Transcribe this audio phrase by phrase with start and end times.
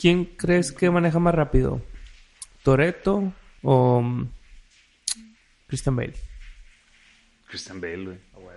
[0.00, 1.82] ¿quién crees que maneja más rápido?
[2.62, 4.28] ¿Toreto o mm,
[5.68, 6.14] Christian Bale?
[7.48, 8.56] Christian Bale, güey.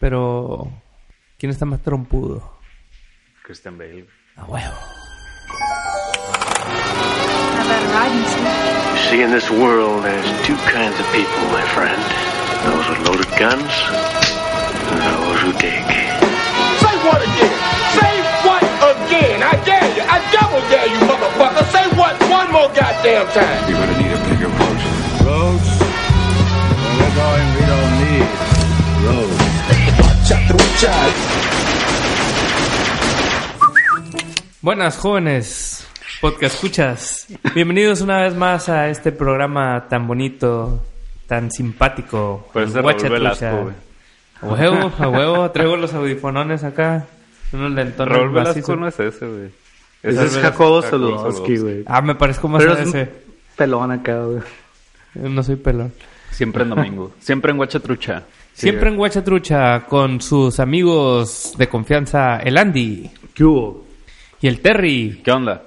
[0.00, 0.72] Pero,
[1.38, 2.58] ¿quién está más trompudo?
[3.42, 4.06] Christian Bale.
[4.36, 4.74] A huevo.
[8.26, 8.64] Steve?
[8.94, 12.00] You see, in this world, there's two kinds of people, my friend.
[12.64, 13.72] Those with loaded guns
[14.90, 15.84] and those who dig.
[16.80, 17.54] Say what again?
[17.94, 18.14] Say
[18.46, 19.42] what again?
[19.42, 19.73] I
[20.60, 20.96] dare you.
[20.96, 21.64] I double dare you, motherfucker.
[21.72, 23.68] Say what one more goddamn time.
[23.68, 24.78] You're gonna need a bigger boat.
[25.26, 25.68] Roads?
[25.78, 28.28] Where we're going, we don't need
[29.06, 29.54] roads.
[34.62, 35.86] Buenas jóvenes,
[36.22, 37.26] podcast escuchas.
[37.54, 40.82] Bienvenidos una vez más a este programa tan bonito,
[41.26, 42.48] tan simpático.
[42.52, 42.96] Por eso güey.
[44.40, 45.50] A huevo, a huevo.
[45.50, 47.06] Traigo los audifonones acá.
[47.52, 49.63] Unos lentones Raúl Velasco no es ese, güey.
[50.04, 51.82] Ese es Jacobo Saludowski, güey.
[51.86, 53.10] Ah, me parezco más Pero a es un ese.
[53.56, 54.40] pelón acá, güey.
[55.14, 55.92] No soy pelón.
[56.30, 57.12] Siempre en domingo.
[57.20, 58.22] Siempre en Guachatrucha.
[58.52, 63.84] Siempre en Guacha Trucha con sus amigos de confianza, el Andy ¿Qué hubo?
[64.40, 65.62] y el Terry ¿Qué onda?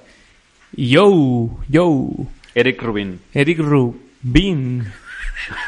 [0.72, 2.08] y yo, yo,
[2.54, 3.20] Eric Rubin.
[3.34, 4.86] Eric Rubin.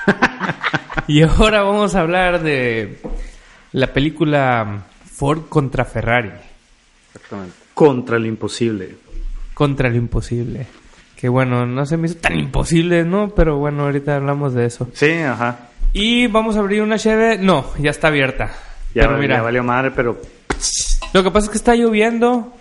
[1.09, 2.99] y ahora vamos a hablar de
[3.73, 6.33] la película Ford contra Ferrari,
[7.15, 7.55] Exactamente.
[7.81, 8.95] Contra el imposible.
[9.55, 10.67] contra lo imposible.
[11.17, 13.31] Que bueno, no se me hizo tan imposible, ¿no?
[13.31, 14.87] Pero bueno, ahorita hablamos de eso.
[14.93, 15.69] Sí, ajá.
[15.95, 17.39] Y vamos a abrir una cheve.
[17.39, 18.51] No, ya está abierta.
[18.95, 20.21] Ya, Pero mira, ya valió madre, pero
[21.15, 22.53] Lo que pasa es que está lloviendo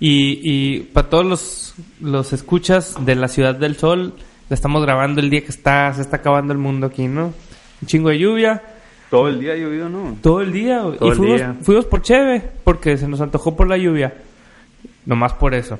[0.00, 4.14] y, y para todos los, los escuchas de la Ciudad del Sol,
[4.48, 7.26] la estamos grabando el día que está, se está acabando el mundo aquí, ¿no?
[7.82, 8.62] Un chingo de lluvia,
[9.10, 10.16] Todo el día ha llovido, ¿no?
[10.22, 10.80] todo el día.
[10.80, 11.54] Todo y el fuimos, día.
[11.62, 14.14] fuimos por cheve, porque se nos antojó por la lluvia.
[15.06, 15.78] Nomás por eso.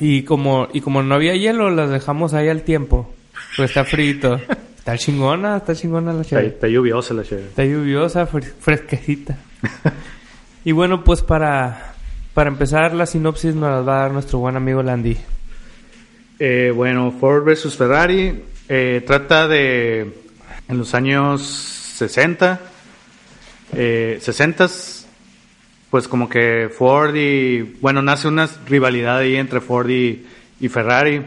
[0.00, 3.12] Y como y como no había hielo, las dejamos ahí al tiempo.
[3.56, 4.40] Pues está frito.
[4.78, 6.46] Está chingona, está chingona la cheve.
[6.46, 7.48] está lluviosa la chévere.
[7.48, 9.36] Está lluviosa, fre- fresquecita.
[10.64, 11.92] y bueno, pues para,
[12.32, 15.16] para empezar la sinopsis nos la va a dar nuestro buen amigo Landy.
[16.38, 20.14] Eh, bueno, Ford versus Ferrari eh, trata de
[20.68, 22.60] en los años 60,
[23.74, 24.68] eh, 60
[25.90, 30.26] pues como que Ford y bueno nace una rivalidad ahí entre Ford y,
[30.68, 31.22] Ferrari.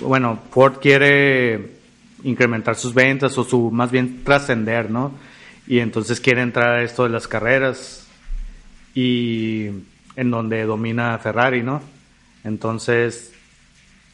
[0.00, 1.76] Bueno, Ford quiere
[2.22, 5.12] incrementar sus ventas o su más bien trascender, ¿no?
[5.66, 8.06] Y entonces quiere entrar a esto de las carreras
[8.94, 9.66] y
[10.16, 11.82] en donde domina Ferrari, ¿no?
[12.44, 13.32] Entonces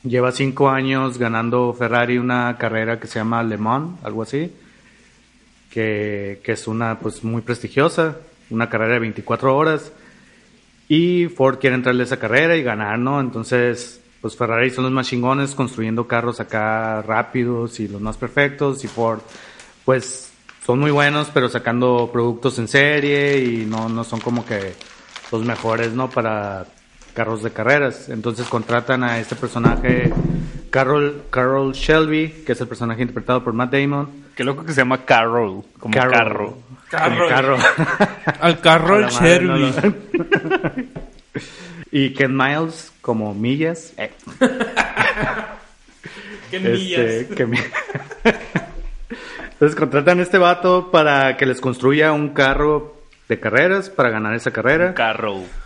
[0.05, 4.53] Lleva cinco años ganando Ferrari una carrera que se llama Le Mans, algo así,
[5.71, 8.17] que, que es una pues muy prestigiosa,
[8.53, 9.93] una carrera de 24 horas.
[10.89, 13.21] Y Ford quiere entrarle a esa carrera y ganar, ¿no?
[13.21, 18.85] Entonces, pues Ferrari son los más chingones construyendo carros acá rápidos y los más perfectos.
[18.85, 19.21] Y Ford,
[19.85, 20.31] pues
[20.65, 24.75] son muy buenos, pero sacando productos en serie y no, no son como que
[25.33, 26.09] los mejores, ¿no?
[26.09, 26.67] Para
[27.15, 28.09] carros de carreras.
[28.09, 30.13] Entonces contratan a este personaje,
[30.71, 34.09] Carol, Carol Shelby, que es el personaje interpretado por Matt Damon.
[34.37, 35.65] Qué loco que se llama Carroll.
[35.79, 36.13] Como Carol.
[36.13, 36.59] carro.
[36.93, 37.57] Como carro.
[38.41, 39.11] Al carro el
[39.47, 39.55] lo-
[41.91, 43.93] y Ken Miles como millas.
[43.97, 44.11] Eh,
[46.51, 47.59] Qué este, que mi-
[49.53, 52.97] Entonces contratan a este vato para que les construya un carro
[53.29, 54.95] de carreras para ganar esa carrera.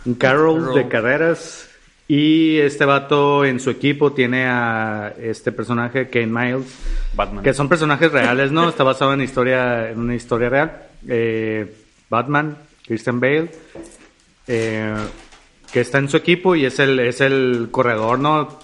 [0.05, 0.73] Un carro Carro.
[0.73, 1.69] de carreras.
[2.07, 6.73] Y este vato en su equipo tiene a este personaje, Kane Miles,
[7.13, 7.43] Batman.
[7.43, 8.69] que son personajes reales, ¿no?
[8.69, 10.83] Está basado en historia, en una historia real.
[11.07, 11.73] Eh,
[12.09, 13.49] Batman, Christian Bale,
[14.47, 14.95] eh,
[15.71, 18.59] que está en su equipo y es el, es el corredor, ¿no?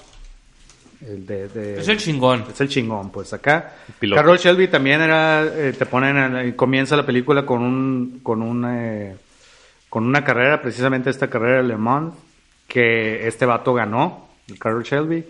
[1.06, 2.46] El de, de- Es el chingón.
[2.50, 3.74] es el chingón, pues acá.
[4.16, 8.66] Carroll Shelby también era, eh, te ponen, en- comienza la película con un, con un,
[8.70, 9.16] eh,
[9.90, 12.14] con una carrera, precisamente esta carrera de Le Mans,
[12.68, 15.26] que este vato ganó, el Carroll Shelby,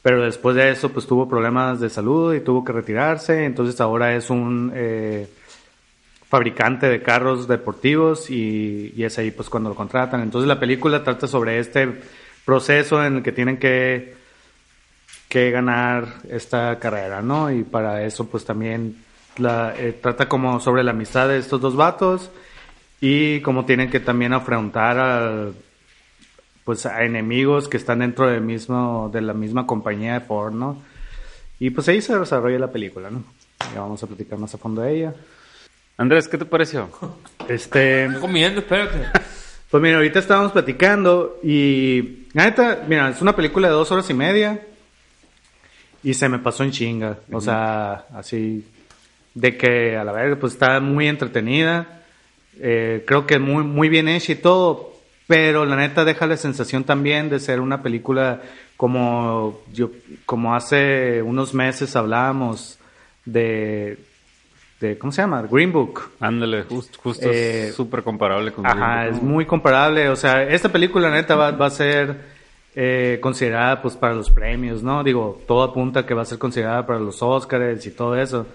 [0.00, 4.16] pero después de eso pues tuvo problemas de salud y tuvo que retirarse, entonces ahora
[4.16, 5.28] es un eh,
[6.28, 10.20] fabricante de carros deportivos y, es ahí pues cuando lo contratan.
[10.22, 12.00] Entonces la película trata sobre este
[12.44, 14.16] proceso en el que tienen que
[15.28, 17.50] que ganar esta carrera, ¿no?
[17.52, 19.04] Y para eso pues también
[19.36, 22.30] la, eh, trata como sobre la amistad de estos dos vatos
[23.00, 25.50] y cómo tienen que también afrontar a,
[26.64, 30.82] pues a enemigos que están dentro del mismo, de la misma compañía de Ford, ¿no?
[31.60, 33.22] Y pues ahí se desarrolla la película, ¿no?
[33.74, 35.14] Ya vamos a platicar más a fondo de ella.
[35.98, 36.88] Andrés, ¿qué te pareció?
[37.48, 38.98] Este, Estoy comiendo, espérate.
[39.68, 44.08] Pues mira, ahorita estábamos platicando y La neta, mira, es una película de dos horas
[44.08, 44.62] y media
[46.04, 47.18] y se me pasó en chinga.
[47.32, 48.64] O sea, así
[49.34, 52.02] de que a la verga, pues está muy entretenida.
[52.60, 54.94] Eh, creo que muy, muy bien hecha y todo,
[55.26, 58.40] pero la neta deja la sensación también de ser una película
[58.76, 59.90] como yo,
[60.24, 62.78] como hace unos meses hablábamos
[63.24, 63.98] de,
[64.80, 65.42] de ¿cómo se llama?
[65.50, 66.10] Green Book.
[66.20, 69.34] Ándale, just- justo Eh, es súper comparable con Ajá, Green es Book, ¿no?
[69.34, 70.08] muy comparable.
[70.08, 72.16] O sea, esta película neta va, va a ser
[72.76, 75.02] eh, considerada pues para los premios, ¿no?
[75.02, 78.46] Digo, todo apunta que va a ser considerada para los Oscars y todo eso.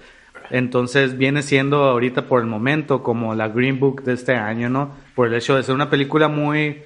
[0.50, 4.92] Entonces viene siendo ahorita por el momento como la Green Book de este año, ¿no?
[5.16, 6.84] Por el hecho de ser una película muy,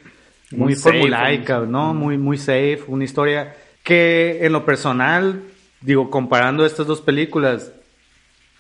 [0.52, 1.94] muy, Muy safe, formulaica, ¿no?
[1.94, 5.42] Muy, muy safe, una historia que en lo personal,
[5.82, 7.72] digo, comparando estas dos películas,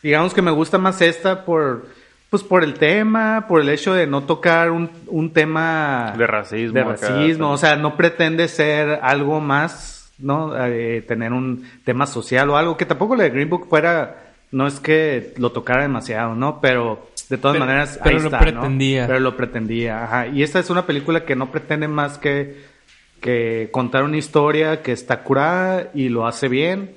[0.03, 1.87] digamos que me gusta más esta por
[2.29, 6.73] pues por el tema, por el hecho de no tocar un, un tema De racismo
[6.73, 10.53] de racismo, o sea, no pretende ser algo más, ¿no?
[10.65, 14.67] Eh, tener un tema social o algo que tampoco la de Green Book fuera no
[14.67, 16.59] es que lo tocara demasiado, ¿no?
[16.59, 18.43] Pero de todas Pero- maneras pero ahí lo está, ¿no?
[18.43, 19.07] pretendía.
[19.07, 20.27] Pero lo pretendía, ajá.
[20.27, 22.65] Y esta es una película que no pretende más que
[23.21, 26.91] que contar una historia que está curada y lo hace bien.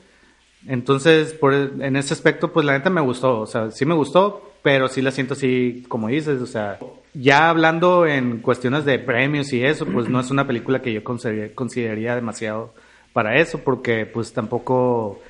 [0.66, 3.40] Entonces, por el- en ese aspecto, pues la neta me gustó.
[3.40, 6.40] O sea, sí me gustó, pero sí la siento así, como dices.
[6.42, 6.78] O sea,
[7.14, 11.02] ya hablando en cuestiones de premios y eso, pues no es una película que yo
[11.02, 12.74] consider- consideraría demasiado
[13.12, 15.20] para eso, porque pues tampoco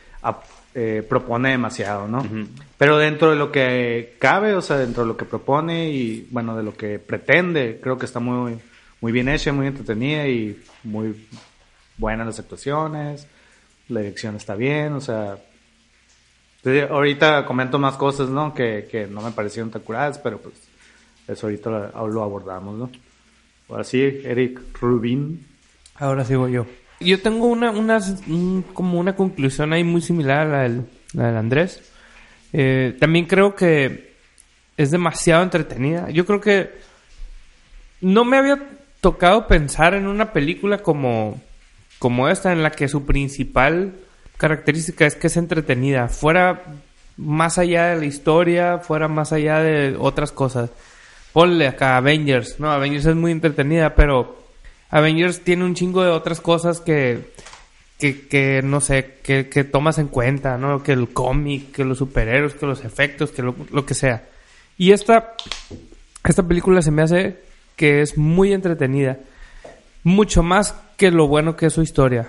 [0.75, 2.25] eh, propone demasiado, ¿no?
[2.79, 6.56] Pero dentro de lo que cabe, o sea, dentro de lo que propone y, bueno,
[6.56, 8.59] de lo que pretende, creo que está muy,
[9.00, 11.26] muy bien hecha, muy entretenida y muy
[11.99, 13.26] buenas las actuaciones,
[13.90, 15.38] la dirección está bien, o sea...
[16.90, 18.54] ahorita comento más cosas, ¿no?
[18.54, 20.54] Que, que no me parecieron tan curadas, pero pues
[21.28, 22.90] eso ahorita lo, abordamos, ¿no?
[23.69, 25.46] Ahora sí, Eric Rubin.
[25.96, 26.66] Ahora sigo yo.
[27.00, 30.82] Yo tengo una, una, un- como una conclusión ahí muy similar a la del,
[31.14, 31.82] la del Andrés.
[32.52, 34.14] Eh, también creo que
[34.76, 36.10] es demasiado entretenida.
[36.10, 36.70] Yo creo que
[38.00, 38.60] no me había
[39.00, 41.40] tocado pensar en una película como,
[42.00, 43.93] como esta, en la que su principal
[44.38, 46.08] característica es que es entretenida.
[46.08, 46.62] Fuera
[47.19, 50.70] más allá de la historia, fuera más allá de otras cosas.
[51.35, 52.58] Ponle acá Avengers.
[52.58, 54.43] No, Avengers es muy entretenida, pero
[54.88, 57.32] Avengers tiene un chingo de otras cosas que,
[57.99, 60.82] que, que no sé, que, que tomas en cuenta, ¿no?
[60.82, 64.25] Que el cómic, que los superhéroes, que los efectos, que lo, lo que sea.
[64.79, 65.35] Y esta,
[66.25, 67.37] esta película se me hace
[67.76, 69.19] que es muy entretenida.
[70.02, 72.29] Mucho más que lo bueno que es su historia.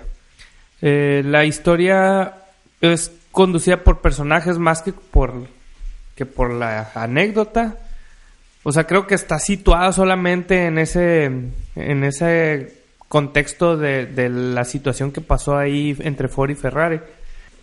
[0.80, 2.34] Eh, la historia
[2.80, 5.46] es conducida por personajes más que por,
[6.14, 7.76] que por la anécdota.
[8.62, 11.24] O sea, creo que está situada solamente en ese,
[11.74, 17.00] en ese contexto de, la situación que pasó ahí entre Ford y Ferrari.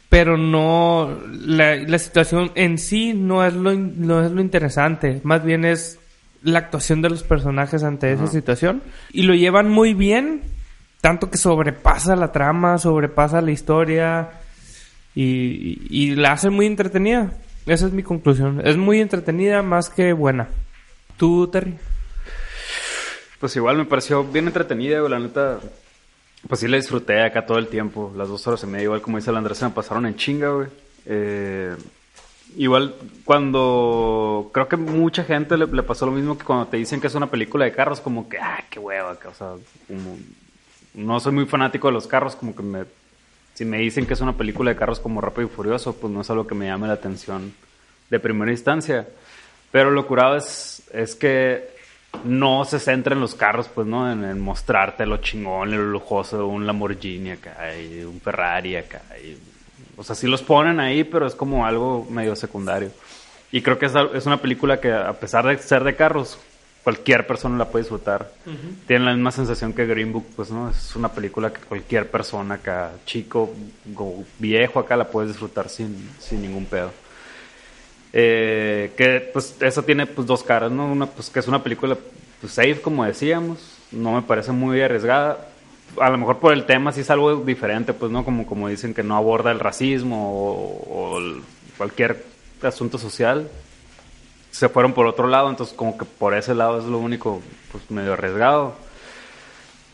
[0.09, 5.21] Pero no, la, la situación en sí no es lo, no es lo interesante.
[5.23, 5.99] Más bien es
[6.41, 8.81] la actuación de los personajes ante esa situación.
[9.11, 10.41] Y lo llevan muy bien.
[11.01, 14.29] Tanto que sobrepasa la trama, sobrepasa la historia.
[15.15, 17.31] Y, y, y la hace muy entretenida.
[17.65, 18.61] Esa es mi conclusión.
[18.65, 20.49] Es muy entretenida más que buena.
[21.17, 21.77] ¿Tú, Terry?
[23.39, 25.59] Pues igual me pareció bien entretenida, güey, la neta.
[26.47, 29.17] Pues sí la disfruté acá todo el tiempo, las dos horas y media, igual como
[29.17, 30.67] dice el Andrés, se me pasaron en chinga, güey.
[31.05, 31.75] Eh,
[32.55, 37.07] igual cuando creo que mucha gente le, pasó lo mismo que cuando te dicen que
[37.07, 39.53] es una película de carros, como que, ah, qué hueva, o sea,
[40.93, 42.85] no soy muy fanático de los carros, como que me,
[43.53, 46.21] si me dicen que es una película de carros como Rápido y Furioso, pues no
[46.21, 47.53] es algo que me llame la atención
[48.09, 49.07] de primera instancia.
[49.71, 51.69] Pero lo curado es, es que
[52.23, 54.11] no se centra en los carros, pues, ¿no?
[54.11, 59.01] En, mostrarte lo chingón, lo lujoso un Lamborghini acá y un Ferrari acá.
[59.23, 59.48] y-
[59.99, 62.89] o sea, sí los ponen ahí, pero es como algo medio secundario.
[63.51, 66.39] Y creo que es, es una película que, a pesar de ser de carros,
[66.83, 68.31] cualquier persona la puede disfrutar.
[68.87, 70.69] Tiene la misma sensación que Green Book, pues, ¿no?
[70.69, 73.53] Es una película que cualquier persona acá, chico
[73.97, 76.91] o viejo acá, la puedes disfrutar sin, sin ningún pedo.
[78.13, 80.91] Eh, que pues eso tiene pues dos caras, ¿no?
[80.91, 81.95] Una pues que es una película
[82.41, 83.59] pues, safe como decíamos,
[83.91, 85.49] no me parece muy arriesgada.
[85.99, 88.93] A lo mejor por el tema sí es algo diferente, pues no como como dicen
[88.93, 91.19] que no aborda el racismo o,
[91.77, 92.25] cualquier
[92.61, 93.49] asunto social.
[94.51, 97.41] Se fueron por otro lado, entonces como que por ese lado es lo único
[97.71, 98.75] pues medio arriesgado.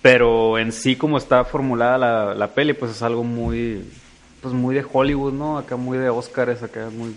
[0.02, 3.84] Pero en sí como está formulada la, la peli, pues es algo muy
[4.42, 5.58] pues muy de Hollywood, ¿no?
[5.58, 7.14] Acá muy de Oscars, acá muy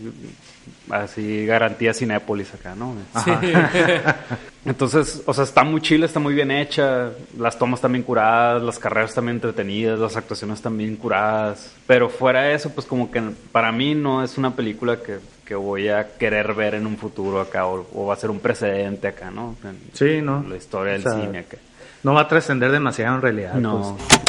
[0.90, 2.94] así garantía Cinépolis acá, ¿no?
[3.24, 3.30] Sí.
[4.64, 8.78] Entonces, o sea, está muy chila, está muy bien hecha, las tomas también curadas, las
[8.78, 13.72] carreras también entretenidas, las actuaciones también curadas, pero fuera de eso, pues como que para
[13.72, 17.66] mí no es una película que, que voy a querer ver en un futuro acá
[17.66, 19.56] o, o va a ser un precedente acá, ¿no?
[19.64, 20.44] En Sí, ¿no?
[20.46, 21.56] La historia del O sea, cine acá.
[22.02, 23.54] No va a trascender demasiado en realidad.
[23.54, 23.96] No.
[23.96, 24.28] pues.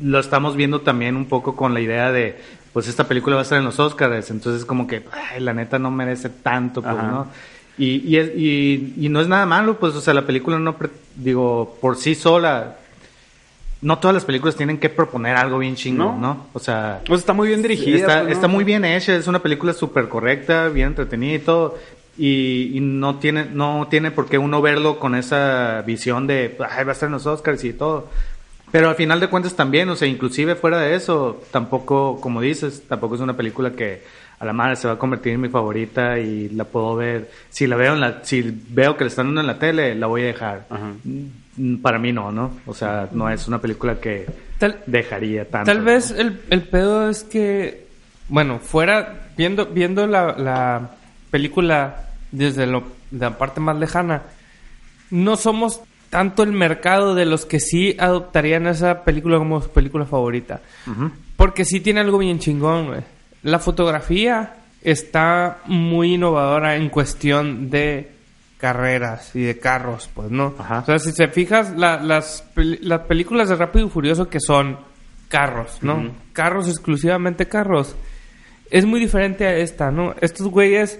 [0.00, 2.40] Lo estamos viendo también un poco con la idea de,
[2.78, 5.80] pues esta película va a estar en los Oscars, entonces como que, ay, la neta
[5.80, 7.08] no merece tanto, pues, Ajá.
[7.08, 7.26] ¿no?
[7.76, 10.76] Y, y, y, y no es nada malo, pues, o sea, la película no,
[11.16, 12.76] digo, por sí sola,
[13.82, 16.34] no todas las películas tienen que proponer algo bien chingón, No.
[16.34, 16.46] ¿no?
[16.52, 17.96] O sea, Pues está muy bien dirigida.
[17.96, 18.32] Está, pues, ¿no?
[18.32, 21.76] está muy bien hecha, es una película súper correcta, bien entretenida y todo.
[22.16, 26.84] Y, y no tiene no tiene por qué uno verlo con esa visión de Ay,
[26.84, 28.08] va a estar en los Oscars y todo.
[28.70, 32.82] Pero al final de cuentas también, o sea, inclusive fuera de eso, tampoco, como dices,
[32.88, 34.02] tampoco es una película que
[34.38, 37.30] a la madre se va a convertir en mi favorita y la puedo ver.
[37.50, 40.06] Si la veo en la, si veo que la están dando en la tele, la
[40.06, 40.66] voy a dejar.
[40.70, 40.92] Ajá.
[41.56, 42.52] Mm, Para mí no, ¿no?
[42.66, 44.26] O sea, no es una película que
[44.58, 45.72] Tal, dejaría tanto.
[45.72, 47.86] Tal vez el, el pedo es que,
[48.28, 50.90] bueno, fuera, viendo, viendo la, la
[51.30, 54.22] película desde lo, la parte más lejana,
[55.10, 60.04] no somos tanto el mercado de los que sí adoptarían esa película como su película
[60.06, 60.60] favorita.
[61.36, 63.00] Porque sí tiene algo bien chingón, güey.
[63.42, 68.10] La fotografía está muy innovadora en cuestión de
[68.58, 70.54] carreras y de carros, pues, ¿no?
[70.58, 70.80] Ajá.
[70.80, 74.78] O sea, si te fijas, la- las, las películas de Rápido y Furioso que son
[75.28, 76.10] carros, ¿no?
[76.32, 77.94] Carros, exclusivamente carros.
[78.70, 80.14] Es muy diferente a esta, ¿no?
[80.20, 80.98] Estos güeyes,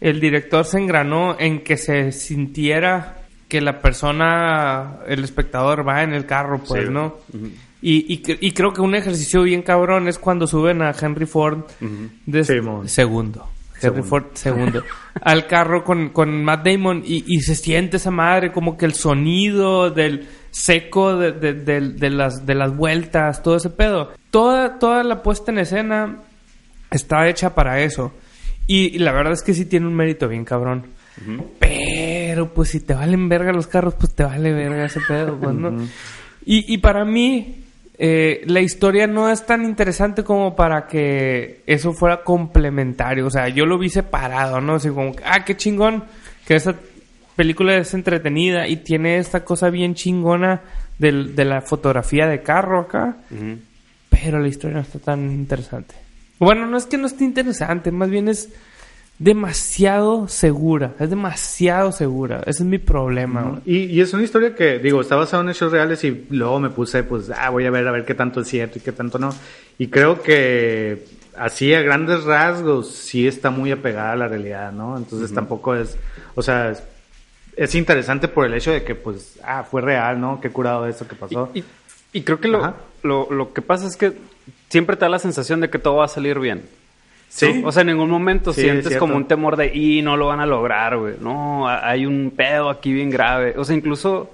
[0.00, 3.21] el director se engranó en que se sintiera
[3.52, 6.90] que la persona, el espectador va en el carro, pues, Sí.
[6.90, 7.18] ¿no?
[7.82, 11.26] Y, y, cre- y creo que un ejercicio bien cabrón es cuando suben a Henry
[11.26, 11.64] Ford
[12.24, 12.88] de Simón.
[12.88, 13.46] segundo.
[13.74, 14.04] Henry Segundo.
[14.04, 14.82] Ford segundo.
[15.20, 18.94] al carro con, con Matt Damon y, y se siente esa madre como que el
[18.94, 24.12] sonido del seco de, de- de- de las, de las vueltas, todo ese pedo.
[24.30, 26.20] Toda, toda la puesta en escena
[26.90, 28.12] está hecha para eso.
[28.66, 30.86] Y, y la verdad es que sí tiene un mérito bien cabrón.
[31.58, 35.54] Pero pues si te valen verga los carros, pues te vale verga ese pedo, pues,
[35.54, 35.70] ¿no?
[36.44, 37.64] y, y para mí,
[37.98, 43.26] eh, la historia no es tan interesante como para que eso fuera complementario.
[43.26, 44.76] O sea, yo lo vi separado, ¿no?
[44.76, 46.04] Así como, ah, qué chingón
[46.46, 46.74] que esta
[47.36, 50.62] película es entretenida y tiene esta cosa bien chingona
[50.98, 53.16] del- de la fotografía de carro acá.
[54.10, 55.94] Pero la historia no está tan interesante.
[56.38, 58.48] Bueno, no es que no esté interesante, más bien es
[59.22, 60.94] demasiado segura.
[60.98, 62.40] Es demasiado segura.
[62.40, 63.60] Ese es mi problema.
[63.64, 66.70] Y, y es una historia que, digo, está basada en hechos reales y luego me
[66.70, 69.18] puse, pues, ah, voy a ver a ver qué tanto es cierto y qué tanto
[69.18, 69.32] no.
[69.78, 71.04] Y creo que
[71.36, 74.96] así a grandes rasgos sí está muy apegada a la realidad, ¿no?
[74.96, 75.96] Entonces tampoco es,
[76.34, 76.82] o sea, es,
[77.56, 80.40] es interesante por el hecho de que, pues, ah, fue real, ¿no?
[80.40, 81.48] Qué curado eso que pasó.
[81.54, 81.62] Y,
[82.12, 82.74] y creo que lo,
[83.04, 84.14] lo, lo que pasa es que
[84.68, 86.62] siempre te da la sensación de que todo va a salir bien.
[87.34, 87.60] Sí.
[87.62, 87.68] ¿no?
[87.68, 90.40] O sea, en ningún momento Sí, sientes como un temor de, y no lo van
[90.40, 91.14] a lograr, güey.
[91.18, 93.54] No, ha- hay un pedo aquí bien grave.
[93.56, 94.30] O sea, incluso,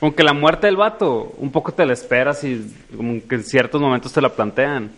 [0.00, 3.80] aunque la muerte del vato, un poco te la esperas y como que en ciertos
[3.82, 4.90] momentos te la plantean.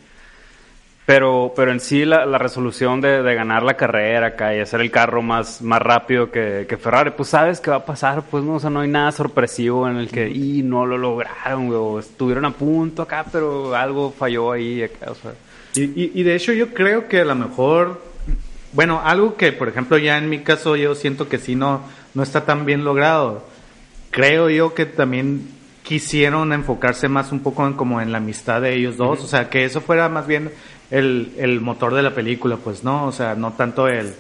[1.07, 4.81] Pero, pero en sí la, la resolución de, de ganar la carrera acá y hacer
[4.81, 8.45] el carro más, más rápido que, que Ferrari, pues sabes qué va a pasar, pues
[8.45, 11.79] no, o sea, no hay nada sorpresivo en el que, y no lo lograron, güey,
[11.81, 15.33] o estuvieron a punto acá, pero algo falló ahí, acá, o sea.
[15.75, 18.03] Y, y- y de hecho yo creo que a lo mejor,
[18.73, 21.83] bueno, algo que por ejemplo ya en mi caso yo siento que sí no,
[22.15, 23.45] no está tan bien logrado.
[24.11, 25.49] Creo yo que también
[25.85, 29.49] quisieron enfocarse más un poco en como en la amistad de ellos dos, o sea,
[29.49, 30.51] que eso fuera más bien
[30.91, 34.13] el, el motor de la película, pues no, o sea, no tanto el,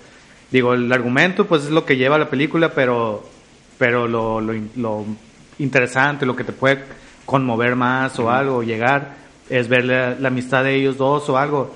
[0.50, 3.24] digo, el argumento pues es lo que lleva la película, pero,
[3.78, 5.04] pero lo, lo, in- lo
[5.58, 6.82] interesante, lo que te puede
[7.26, 9.14] conmover más o algo, llegar,
[9.50, 11.74] es ver la, la amistad de ellos dos o algo.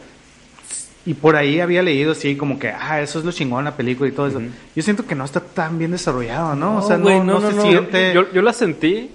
[1.06, 4.08] Y por ahí había leído así como que, ah, eso es lo chingón la película
[4.08, 4.40] y todo eso.
[4.74, 6.78] Yo siento que no está tan bien desarrollado, ¿no?
[6.78, 7.62] o sea, no, no, no, no, se no.
[7.62, 8.14] siente...
[8.14, 9.10] Yo, yo la sentí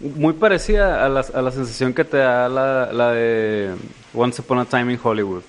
[0.00, 3.74] muy parecida a la, a la sensación que te da la, la de
[4.14, 5.42] Once Upon a Time in Hollywood.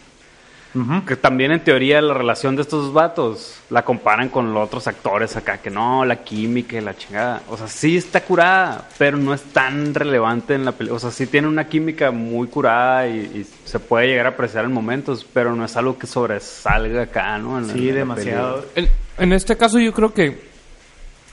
[1.05, 4.87] Que también en teoría la relación de estos dos vatos la comparan con los otros
[4.87, 7.41] actores acá, que no, la química y la chingada.
[7.49, 10.97] O sea, sí está curada, pero no es tan relevante en la película.
[10.97, 14.65] O sea, sí tiene una química muy curada y, y se puede llegar a apreciar
[14.65, 17.57] en momentos, pero no es algo que sobresalga acá, ¿no?
[17.57, 18.65] En la- Sí, en demasiado.
[18.75, 20.49] En, en este caso yo creo que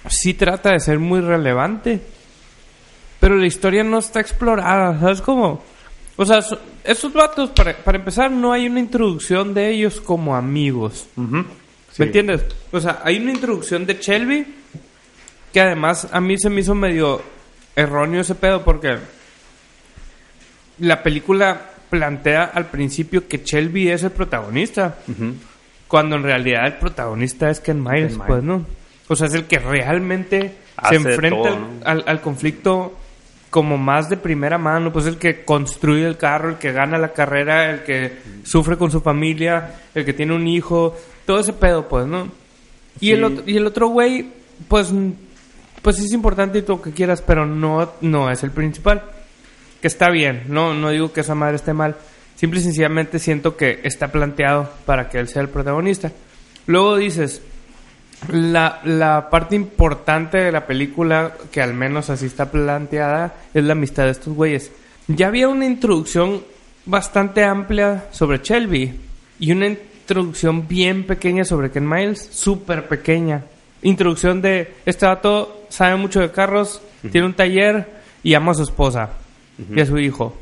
[0.09, 2.01] sí trata de ser muy relevante,
[3.19, 5.63] pero la historia no está explorada, ¿sabes cómo?
[6.17, 6.41] O sea,
[6.85, 11.07] so- esos vatos, para, para empezar, no hay una introducción de ellos como amigos.
[11.17, 11.23] Sí.
[11.99, 12.45] ¿Me entiendes?
[12.71, 14.47] O sea, hay una introducción de Shelby
[15.53, 17.21] que además a mí se me hizo medio
[17.77, 18.97] erróneo ese pedo porque
[20.79, 21.61] la película
[21.91, 24.97] plantea al principio que Shelby es el protagonista,
[25.89, 28.27] cuando en realidad el protagonista es Ken Myers, Ken Myers.
[28.27, 28.65] pues, ¿no?
[29.09, 31.69] O sea, es el que realmente Hace se enfrenta todo, al- ¿no?
[31.85, 32.99] al, al conflicto
[33.53, 37.13] como más de primera mano, pues el que construye el carro, el que gana la
[37.13, 38.11] carrera, el que
[38.45, 42.29] sufre con su familia, el que tiene un hijo, todo ese pedo, pues, ¿no?
[42.99, 44.27] Y, el, otro, y el otro güey,
[44.69, 44.91] pues,
[45.83, 49.03] pues es importante y todo lo que quieras, pero no, no es el principal.
[49.83, 51.97] Que está bien, no, no digo que esa madre esté mal.
[52.37, 56.11] Simple y sencillamente siento que está planteado para que él sea el protagonista.
[56.67, 57.43] Luego dices,
[58.29, 63.73] la, la parte importante de la película, que al menos así está planteada, es la
[63.73, 64.71] amistad de estos güeyes.
[65.09, 66.43] Ya había una introducción
[66.85, 69.01] bastante amplia sobre Shelby
[69.39, 73.45] y una introducción bien pequeña sobre Ken Miles, súper pequeña.
[73.83, 77.89] Introducción de este vato sabe mucho de carros, tiene un taller
[78.23, 79.11] y ama a su esposa
[79.75, 80.37] y a su hijo.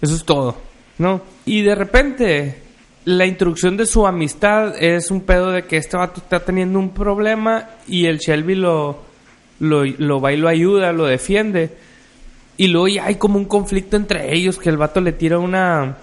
[0.00, 0.56] Eso es todo,
[0.98, 1.20] ¿no?
[1.44, 2.62] Y de repente
[3.06, 6.90] la introducción de su amistad es un pedo de que este vato está teniendo un
[6.90, 8.98] problema y el Shelby lo,
[9.60, 11.70] lo, lo va y lo ayuda, lo defiende.
[12.56, 15.98] Y luego ya hay como un conflicto entre ellos que el vato le tira una...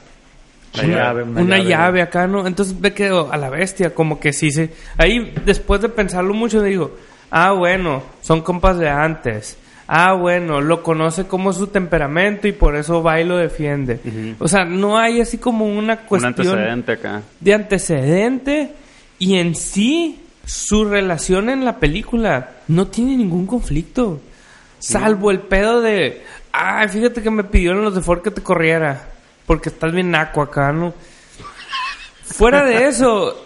[0.76, 2.02] Una llave, una, una llave, llave.
[2.04, 2.48] acá, ¿no?
[2.48, 4.72] Entonces ve que a la bestia, como que sí se...
[4.98, 6.96] Ahí, después de pensarlo mucho, digo,
[7.30, 9.58] ah, bueno, son compas de antes.
[9.88, 14.00] Ah, bueno, lo conoce como su temperamento y por eso va y lo defiende.
[14.40, 17.22] O sea, no hay así como una Un cuestión antecedente acá.
[17.40, 18.72] de antecedente
[19.20, 24.22] y en sí su relación en la película no tiene ningún conflicto.
[24.80, 29.10] Salvo el pedo de, ay, fíjate que me pidieron los de Ford que te corriera
[29.46, 30.94] porque estás bien naco acá, ¿no?
[32.24, 33.46] Fuera de eso,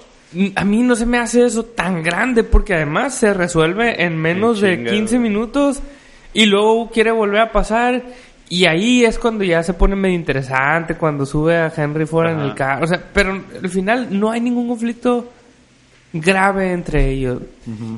[0.55, 4.61] a mí no se me hace eso tan grande porque además se resuelve en menos
[4.63, 5.29] En de chinga, 15 güey.
[5.29, 5.79] minutos
[6.37, 8.03] y luego quiere volver a pasar
[8.47, 12.41] y ahí es cuando ya se pone medio interesante cuando sube a Henry Ford en
[12.41, 15.31] el carro, o sea, pero al final no hay ningún conflicto
[16.13, 17.41] grave entre ellos.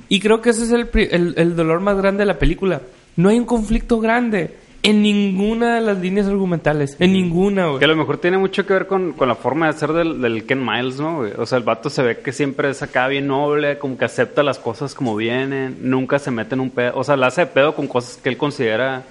[0.08, 2.82] Y creo que ese es el, el dolor más grande de la película.
[3.18, 7.80] No hay un conflicto grande en ninguna de las líneas argumentales, en ninguna, güey.
[7.80, 10.22] Que a lo mejor tiene mucho que ver con, con la forma de ser del,
[10.22, 11.18] del Ken Miles, ¿no?
[11.18, 11.34] güey?
[11.38, 14.42] O sea, el vato se ve que siempre es acá bien noble, como que acepta
[14.42, 17.48] las cosas como vienen, nunca se mete en un pedo, o sea, la hace de
[17.48, 19.04] pedo con cosas que él considera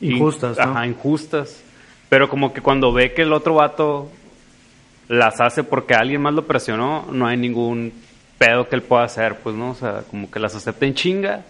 [0.00, 0.62] in- Injustas, ¿no?
[0.64, 1.62] Ajá, injustas.
[2.08, 4.10] Pero como que cuando ve que el otro vato
[5.08, 7.92] las hace porque alguien más lo presionó, no hay ningún
[8.38, 9.70] pedo que él pueda hacer, pues, ¿no?
[9.70, 11.44] O sea, como que las acepta en chinga.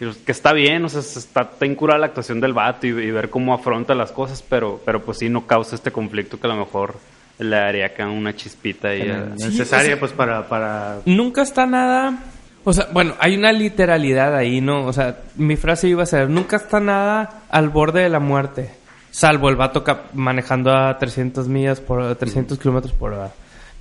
[0.00, 2.90] Y que está bien, o sea, se está, está incurada la actuación del vato y,
[2.90, 6.46] y ver cómo afronta las cosas, pero, pero pues sí no causa este conflicto que
[6.46, 6.96] a lo mejor
[7.38, 12.18] le daría acá una chispita y necesaria pues para, para Nunca está nada...
[12.66, 14.86] O sea, bueno, hay una literalidad ahí, ¿no?
[14.86, 18.70] O sea, mi frase iba a ser, nunca está nada al borde de la muerte.
[19.10, 23.32] Salvo el vato manejando a 300 millas por 300 kilómetros por hora.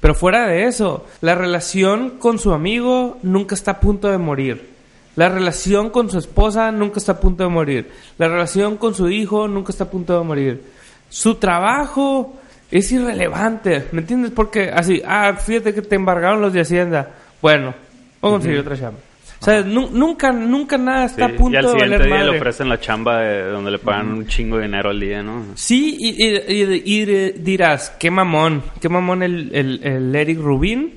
[0.01, 4.72] Pero fuera de eso, la relación con su amigo nunca está a punto de morir.
[5.15, 7.91] La relación con su esposa nunca está a punto de morir.
[8.17, 10.61] La relación con su hijo nunca está a punto de morir.
[11.09, 12.39] Su trabajo
[12.71, 14.31] es irrelevante, ¿me entiendes?
[14.31, 17.11] Porque así, ah, fíjate que te embargaron los de Hacienda.
[17.41, 17.75] Bueno,
[18.21, 18.99] vamos a conseguir otra chamba.
[19.39, 22.07] O sea, nu- nunca, nunca nada está Sí, a punto y al de siguiente valer
[22.07, 22.37] día le madre.
[22.39, 25.43] ofrecen la chamba de donde le pagan un chingo de dinero al día, ¿no?
[25.55, 30.93] Sí, y, y- y- y dirás, qué mamón, qué mamón el, el, el Eric Rubin,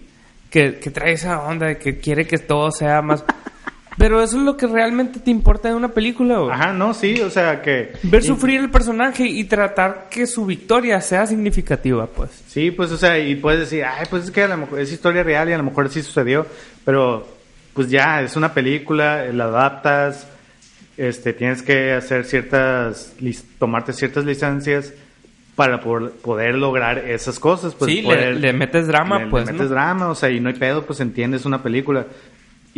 [0.48, 3.24] que, que trae esa onda de que quiere que todo sea más...
[3.98, 6.50] Pero eso es lo que realmente te importa de una película, güey.
[6.52, 7.92] Ajá, no, sí, o sea que...
[8.02, 12.30] Ver sufrir el personaje y tratar que su victoria sea significativa, pues.
[12.46, 14.92] Sí, pues, o sea, y puedes decir, ay, pues es que a lo mejor es
[14.92, 16.46] historia real y a lo mejor sí sucedió,
[16.84, 17.26] pero
[17.72, 20.26] pues ya, es una película, la adaptas,
[20.98, 23.14] este, tienes que hacer ciertas,
[23.58, 24.92] tomarte ciertas licencias
[25.54, 27.74] para por- poder lograr esas cosas.
[27.74, 29.68] Pues, Sí, le- poder- le metes drama, le- le pues, metes ¿no?
[29.68, 32.06] drama, o sea, y no hay pedo, pues entiendes una película.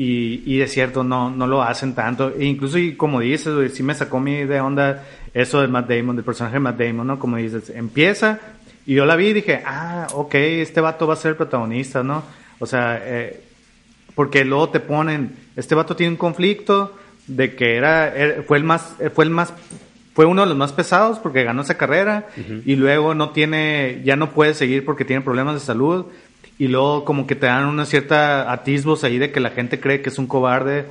[0.01, 2.33] Y, y es cierto, no, no lo hacen tanto.
[2.39, 5.89] E incluso, y como dices, güey, sí me sacó mi de onda eso de Matt
[5.91, 7.19] Damon, del personaje de Matt Damon, ¿no?
[7.19, 8.39] Como dices, empieza
[8.87, 12.05] y yo la vi y dije, ah, ok, este vato va a ser el protagonista,
[12.05, 12.23] ¿no?
[12.61, 13.41] O sea, eh,
[14.15, 18.65] porque luego te ponen, este vato tiene un conflicto de que era, era- fue el
[18.65, 19.53] más, fue el más,
[20.15, 22.29] fue uno de los más pesados porque ganó esa carrera
[22.65, 26.07] y luego no tiene, ya no puede seguir porque tiene problemas de salud
[26.59, 30.03] y luego como que te dan una cierta atisbos ahí de que la gente cree
[30.03, 30.87] que es un cobarde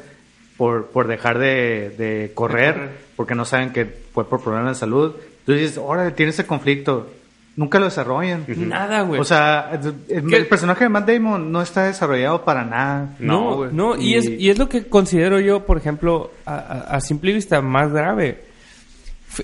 [0.57, 2.89] por, por dejar de, de correr, correr.
[3.15, 5.15] porque no saben que fue por problemas de salud.
[5.39, 7.11] Entonces dices, órale, tiene ese conflicto.
[7.55, 8.45] Nunca lo desarrollan.
[8.47, 9.19] Nada, güey.
[9.19, 9.71] O sea,
[10.09, 13.15] el, personaje de Matt Damon no está desarrollado para nada.
[13.19, 13.69] No, No, güey.
[13.73, 17.33] no, y, Y- es, y es lo que considero yo, por ejemplo, a, a- simple
[17.33, 18.43] vista más grave.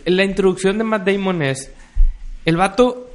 [0.05, 1.71] La introducción de Matt Damon es,
[2.45, 3.09] el vato,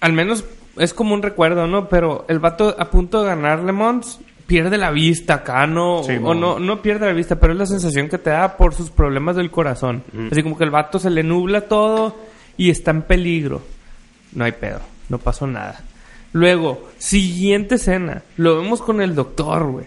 [0.00, 0.44] al menos
[0.78, 1.88] es como un recuerdo, ¿no?
[1.88, 6.02] Pero el vato a punto de ganar Le Mans pierde la vista acá, ¿no?
[6.04, 8.74] Sí, o no, no pierde la vista, pero es la sensación que te da por
[8.74, 10.02] sus problemas del corazón.
[10.30, 12.16] Así como que el vato se le nubla todo
[12.56, 13.62] y está en peligro.
[14.32, 15.82] No hay pedo, no pasó nada.
[16.32, 19.86] Luego, siguiente escena, lo vemos con el doctor, güey.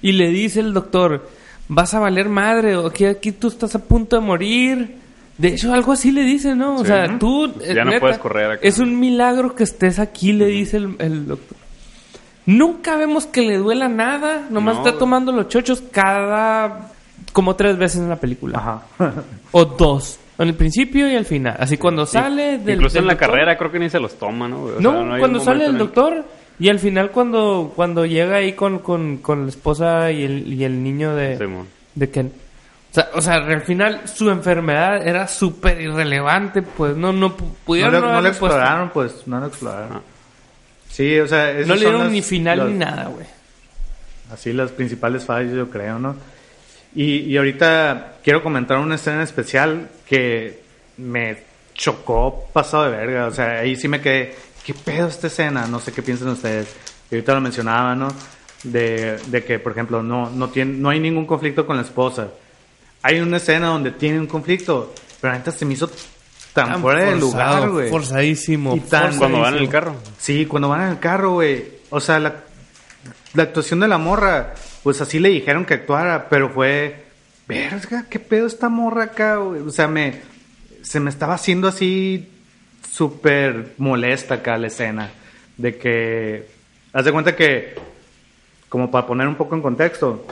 [0.00, 1.28] Y le dice el doctor,
[1.68, 5.01] vas a valer madre, o que aquí tú estás a punto de morir.
[5.42, 6.76] De hecho, algo así le dice, ¿no?
[6.76, 6.86] O Sí.
[6.86, 7.46] sea, tú...
[7.60, 8.60] eh, Ya no puedes correr acá.
[8.66, 11.58] Es un milagro que estés aquí, le dice el, el doctor.
[12.46, 16.90] Nunca vemos que le duela nada, nomás No, está tomando los chochos cada...
[17.32, 18.58] como tres veces en la película.
[18.58, 18.82] Ajá.
[19.52, 20.18] O dos.
[20.38, 21.56] En el principio y al final.
[21.58, 22.76] Así cuando sale del...
[22.76, 24.62] Incluso del en la doctor- carrera creo que ni se los toma, ¿no?
[24.62, 26.24] O no, sea, cuando sale el doctor
[26.58, 30.64] y al final cuando cuando llega ahí con, con, con la esposa y el, y
[30.64, 31.38] el niño de,
[31.94, 32.32] de Ken.
[32.92, 37.40] O sea, o sea, al final su enfermedad era súper irrelevante, pues no no pu-
[37.46, 40.02] No pudieron lo, no lo exploraron, pues, no lo exploraron.
[40.90, 43.26] Sí, o sea, No le dieron las- ni final las- ni nada, güey.
[44.30, 46.16] Así las principales fallas, yo creo, ¿no?
[46.94, 50.60] Y, y ahorita quiero comentar una escena especial que
[50.98, 51.38] me
[51.74, 53.26] chocó pasado de verga.
[53.26, 54.34] O sea, ahí sí me quedé,
[54.66, 55.66] ¿qué pedo esta escena?
[55.66, 56.74] No sé qué piensan ustedes.
[57.10, 58.08] Y ahorita lo mencionaba, ¿no?
[58.62, 62.28] De, de que, por ejemplo, no, no, tiene, no hay ningún conflicto con la esposa.
[63.02, 65.88] Hay una escena donde tiene un conflicto, pero ahorita se me hizo
[66.52, 67.90] tan, Tan fuera de forzado, lugar, güey.
[67.90, 68.76] Forzadísimo.
[68.76, 69.96] Y tan- Cuando van en el carro.
[70.18, 71.64] Sí, cuando van en el carro, güey.
[71.90, 72.36] O sea, la,
[73.34, 77.04] la actuación de la morra, pues así le dijeron que actuara, pero fue,
[77.48, 79.62] verga, qué pedo esta morra acá, güey.
[79.62, 80.20] O sea, me,
[80.82, 82.28] se me estaba haciendo así
[82.90, 85.10] súper molesta acá la escena.
[85.56, 86.48] De que,
[86.92, 87.74] haz de cuenta que,
[88.68, 90.26] como para poner un poco en contexto,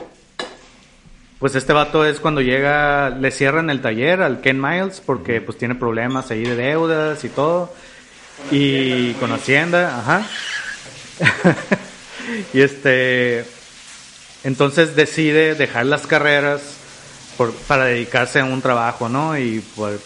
[1.41, 5.57] pues este vato es cuando llega, le cierran el taller al Ken Miles porque pues
[5.57, 7.73] tiene problemas ahí de deudas y todo.
[8.51, 10.25] Y con Hacienda, ajá.
[12.53, 13.43] y este,
[14.43, 16.61] entonces decide dejar las carreras
[17.37, 19.37] por- para dedicarse a un trabajo, ¿no?
[19.37, 19.99] Y pues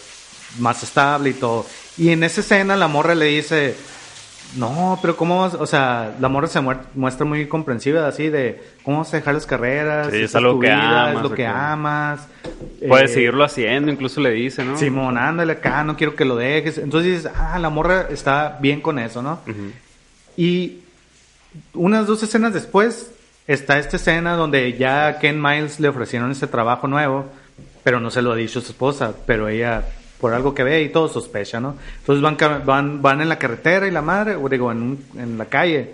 [0.58, 1.66] más estable y todo.
[1.98, 3.74] Y en esa escena la morra le dice,
[4.56, 5.54] no, pero ¿cómo vas?
[5.54, 6.60] O sea, la morra se
[6.94, 10.08] muestra muy comprensiva así de, ¿cómo vas a dejar las carreras?
[10.10, 12.28] Sí, es algo que vida, amas, Es lo que amas.
[12.88, 14.76] Puedes Eh, seguirlo haciendo, incluso le dice, ¿no?
[14.78, 16.78] Simón, ándale acá, no quiero que lo dejes.
[16.78, 19.40] Entonces dices, ah, la morra está bien con eso, ¿no?
[20.36, 20.80] Y
[21.74, 23.10] unas dos escenas después
[23.46, 27.26] está esta escena donde ya a Ken Miles le ofrecieron este trabajo nuevo,
[27.84, 29.84] pero no se lo ha dicho su esposa, pero ella
[30.20, 31.76] por algo que ve y todo sospecha, ¿no?
[32.00, 35.36] Entonces van, van, van en la carretera y la madre, o digo, en, un- en
[35.38, 35.90] la calle,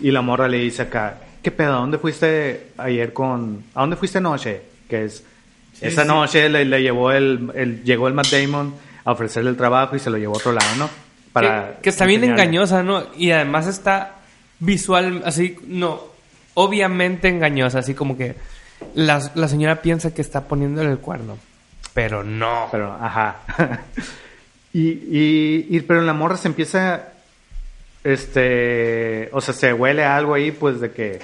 [0.00, 1.74] y la morra le dice acá, ¿qué pedo?
[1.74, 3.64] ¿A dónde fuiste ayer con...
[3.74, 4.60] ¿A dónde fuiste anoche?
[4.88, 5.24] Que es...
[5.80, 6.08] esa sí.
[6.08, 7.82] noche le, le llevó el, el...
[7.84, 8.74] Llegó el Matt Damon
[9.04, 10.88] a ofrecerle el trabajo y se lo llevó a otro lado, ¿no?
[11.40, 13.04] que, que está bien engañosa, ¿no?
[13.16, 14.16] Y además está
[14.60, 16.00] visual, así, no,
[16.54, 18.36] obviamente engañosa, así como que
[18.94, 21.38] la, la señora piensa que está poniéndole el cuerno,
[21.94, 22.68] pero no.
[22.70, 23.36] Pero, ajá.
[24.72, 27.08] y, y, y- pero en la morra se empieza,
[28.04, 31.20] este, o sea, se huele algo ahí, pues, de que...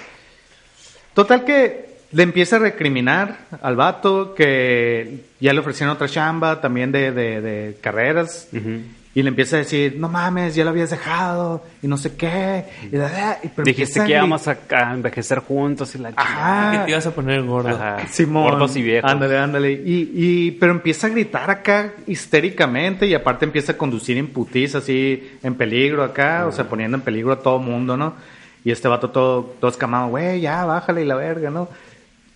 [1.15, 6.93] Total que le empieza a recriminar al vato que ya le ofrecieron otra chamba también
[6.93, 8.49] de, de, de carreras.
[8.53, 8.81] Ujú.
[9.19, 12.67] Y le empieza a decir, no mames, ya lo habías dejado, y no sé qué.
[12.85, 16.25] Y, da, da, y- pero Dijiste que íbamos a, a envejecer juntos y la Ajá.
[16.25, 16.71] chingada.
[16.73, 17.71] que te ibas a poner gordo.
[17.71, 18.07] Ajá.
[18.09, 18.45] Simón.
[18.45, 19.11] Gordos y viejos.
[19.11, 19.73] Ándale, ándale.
[19.73, 24.77] Y, y, pero empieza a gritar acá histéricamente y aparte empieza a conducir en putiz,
[24.77, 28.15] así, en peligro acá, o sea, poniendo en peligro a todo mundo, ¿no?
[28.65, 31.69] Y este vato todo, todo escamado, güey, ya, bájale y la verga, ¿no?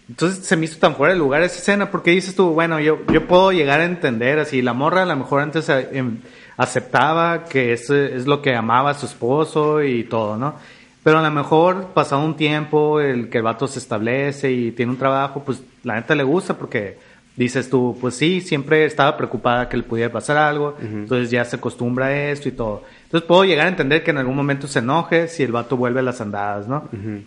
[0.09, 2.99] Entonces se me hizo tan fuera de lugar esa escena porque dices tú, bueno, yo,
[3.13, 6.19] yo puedo llegar a entender así, la morra a lo mejor antes eh, em,
[6.63, 10.55] aceptaba que eso es lo que amaba a su esposo y todo, ¿no?
[11.03, 14.93] Pero a lo mejor pasado un tiempo, el que el vato se establece y tiene
[14.93, 16.99] un trabajo, pues la neta le gusta porque
[17.37, 21.57] dices tú, pues sí, siempre estaba preocupada que le pudiera pasar algo, entonces ya se
[21.57, 22.85] acostumbra a esto y todo.
[23.05, 26.01] Entonces puedo llegar a entender que en algún momento se enoje si el vato vuelve
[26.01, 26.89] a las andadas, ¿no?
[26.93, 27.23] Ujú.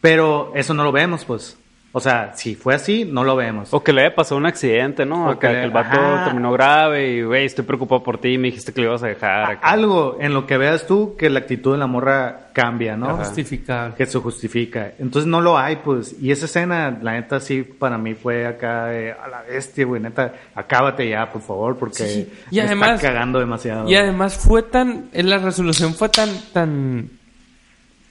[0.00, 1.58] Pero eso no lo vemos, pues.
[1.92, 3.74] O sea, si fue así, no lo vemos.
[3.74, 5.30] O que le haya pasado un accidente, ¿no?
[5.30, 6.24] O que el vato ajá.
[6.26, 9.50] terminó grave y, güey, estoy preocupado por ti, me dijiste que le ibas a dejar.
[9.50, 9.66] acá.
[9.68, 13.16] Algo en lo que veas tú que la actitud de la morra cambia, ¿no?
[13.16, 13.96] Justificable.
[13.96, 14.92] Que se justifica.
[15.00, 16.14] Entonces no lo hay, pues.
[16.20, 20.00] Y esa escena, la neta, sí, para mí fue acá de, a la bestia, güey.
[20.00, 23.88] Neta, acábate ya, por favor, porque Sí, y me además- está cagando demasiado.
[23.90, 27.10] Y además fue tan, en la resolución fue tan, tan,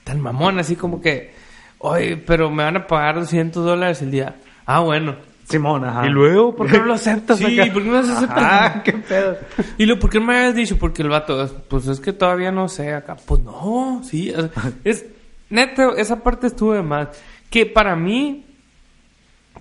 [0.04, 1.39] tan mamón, así como que,
[1.80, 4.36] oye, pero me van a pagar 200 dólares el día.
[4.64, 5.16] Ah, bueno.
[5.48, 6.06] Simón, ajá.
[6.06, 7.72] Y luego, ¿por qué no lo aceptas Sí, acá?
[7.72, 9.36] ¿por qué no haces ese Ah, qué pedo.
[9.78, 10.78] Y lo, ¿por qué me habías dicho?
[10.78, 13.16] Porque el vato, pues es que todavía no sé acá.
[13.26, 14.32] Pues no, sí.
[14.84, 15.06] es,
[15.48, 17.08] neta, esa parte estuvo de más.
[17.50, 18.44] Que para mí,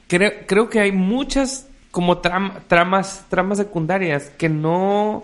[0.08, 5.24] creo, creo que hay muchas como tram- tramas, tramas secundarias que no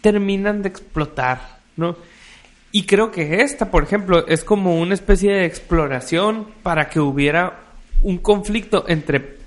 [0.00, 1.96] terminan de explotar, ¿no?
[2.70, 7.60] Y creo que esta, por ejemplo, es como una especie de exploración para que hubiera
[8.02, 9.38] un conflicto entre,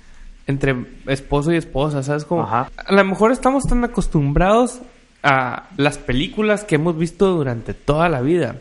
[0.46, 0.74] entre
[1.06, 2.24] esposo y esposa, ¿sabes?
[2.24, 2.70] Como, Ajá.
[2.76, 4.80] a lo mejor estamos tan acostumbrados
[5.22, 8.56] a las películas que hemos visto durante toda la vida.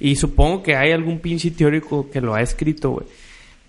[0.00, 3.06] Y supongo que hay algún pinche teórico que lo ha escrito, güey.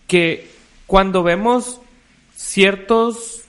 [0.08, 0.50] Que
[0.88, 1.80] cuando vemos
[2.36, 3.44] ciertos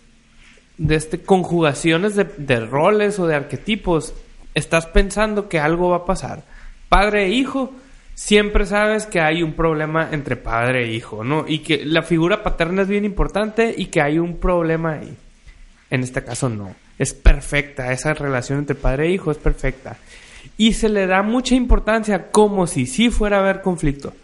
[0.77, 4.13] de este, conjugaciones de, de roles o de arquetipos,
[4.55, 6.45] estás pensando que algo va a pasar.
[6.89, 7.73] Padre e hijo,
[8.15, 11.45] siempre sabes que hay un problema entre padre e hijo, ¿no?
[11.47, 15.17] Y que la figura paterna es bien importante y que hay un problema ahí.
[15.91, 16.75] En este caso no.
[16.99, 19.99] Es perfecta, esa relación entre padre e hijo es perfecta.
[20.57, 24.15] Y se le da mucha importancia como si sí fuera a haber conflicto.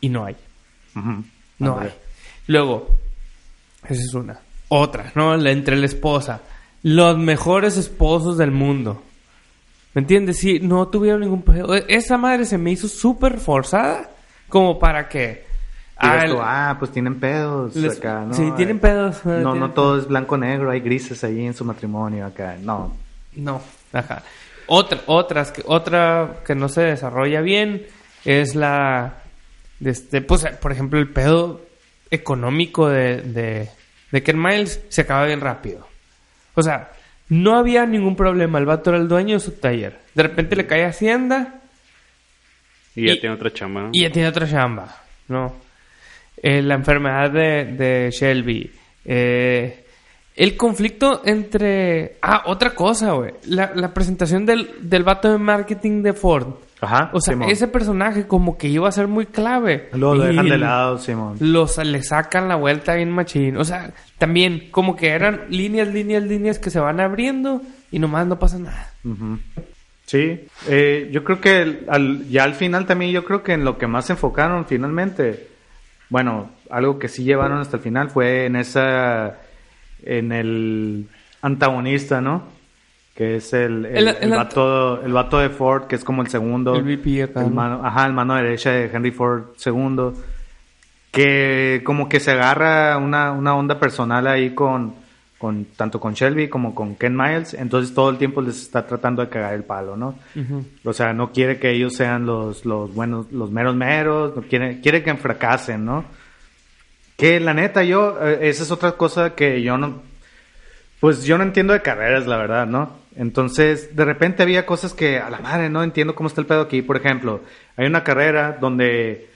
[0.00, 0.36] Y no hay.
[1.58, 1.90] No hay.
[2.46, 2.90] Luego,
[3.88, 4.38] esa es una.
[4.68, 5.36] Otra, ¿no?
[5.36, 6.42] La entre la esposa.
[6.82, 9.02] Los mejores esposos del mundo.
[9.94, 10.38] ¿Me entiendes?
[10.38, 11.74] Sí, no tuvieron ningún pedo.
[11.74, 14.10] E- Esa madre se me hizo súper forzada.
[14.48, 15.44] Como para que.
[15.96, 18.34] Ah, tú, ah, pues tienen pedos Les- acá, ¿no?
[18.34, 22.26] sí, tienen pedos, No, tienen no todo es blanco-negro, hay grises ahí en su matrimonio
[22.26, 22.56] acá.
[22.60, 22.96] No.
[23.36, 23.60] No,
[23.92, 24.22] ajá.
[24.66, 27.86] Otra, otras que, otra que no se desarrolla bien
[28.24, 29.14] es la,
[29.80, 31.60] de este, pues, por ejemplo, el pedo
[32.10, 33.68] económico de, de,
[34.10, 35.86] de Ken Miles se acaba bien rápido.
[36.54, 36.90] O sea,
[37.32, 38.58] no había ningún problema.
[38.58, 39.98] El vato era el dueño de su taller.
[40.14, 41.60] De repente le cae Hacienda
[42.94, 43.82] Y ya Y- tiene otra chamba.
[43.82, 43.88] ¿no?
[43.92, 44.96] y ya tiene otra chamba,
[45.28, 45.54] ¿no?
[46.42, 48.70] Eh, la enfermedad de, de Shelby.
[49.04, 49.84] Eh,
[50.36, 52.16] el conflicto entre...
[52.20, 53.32] Ah, otra cosa, güey.
[53.46, 56.54] La, la presentación del, del vato de marketing de Ford.
[56.82, 57.10] Ajá.
[57.14, 57.48] O sea, Simón.
[57.48, 59.88] ese personaje como que iba a ser muy clave.
[59.94, 61.36] Lo dejan de lado, Simón.
[61.40, 63.56] Los le sacan la vuelta bien machín.
[63.56, 68.26] O sea, también como que eran líneas, líneas, líneas que se van abriendo y nomás
[68.26, 68.90] no pasa nada.
[70.06, 73.64] Sí, eh, yo creo que el- al- ya al final también yo creo que en
[73.64, 75.48] lo que más se enfocaron finalmente,
[76.10, 79.38] bueno, algo que sí llevaron hasta el final fue en esa,
[80.02, 81.06] en el
[81.40, 82.42] antagonista, ¿no?
[83.14, 86.28] Que es el, el, El- el vato, el vato de Ford, que es como el
[86.28, 86.74] segundo.
[86.76, 90.14] El VP acá, mano, ajá, el mano derecha de Henry Ford segundo.
[91.10, 94.94] Que como que se agarra una, una onda personal ahí con,
[95.36, 99.20] con tanto con Shelby como con Ken Miles, entonces todo el tiempo les está tratando
[99.20, 100.14] de cagar el palo, ¿no?
[100.84, 104.80] O sea, no quiere que ellos sean los, los buenos, los meros meros, no quiere,
[104.80, 106.06] quiere que fracasen, ¿no?
[107.18, 110.00] Que la neta, yo, eh, esa es otra cosa que yo no,
[110.98, 113.01] pues yo no entiendo de carreras, la verdad, ¿no?
[113.16, 116.62] Entonces, de repente había cosas que, a la madre, no entiendo cómo está el pedo
[116.62, 116.82] aquí.
[116.82, 117.42] Por ejemplo,
[117.76, 119.28] hay una carrera donde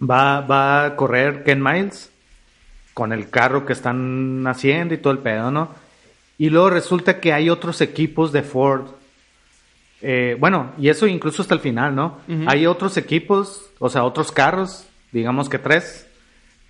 [0.00, 2.10] va, va a correr Ken Miles
[2.94, 5.70] con el carro que están haciendo y todo el pedo, ¿no?
[6.38, 8.86] Y luego resulta que hay otros equipos de Ford.
[10.02, 12.18] eh, bueno, y eso incluso hasta el final, ¿no?
[12.46, 16.06] Hay otros equipos, o sea, otros carros, digamos que tres,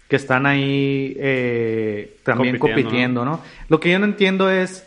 [0.09, 3.41] que están ahí eh, también Compitiendo, compitiendo, ¿no?
[3.69, 4.87] Lo que yo no entiendo es,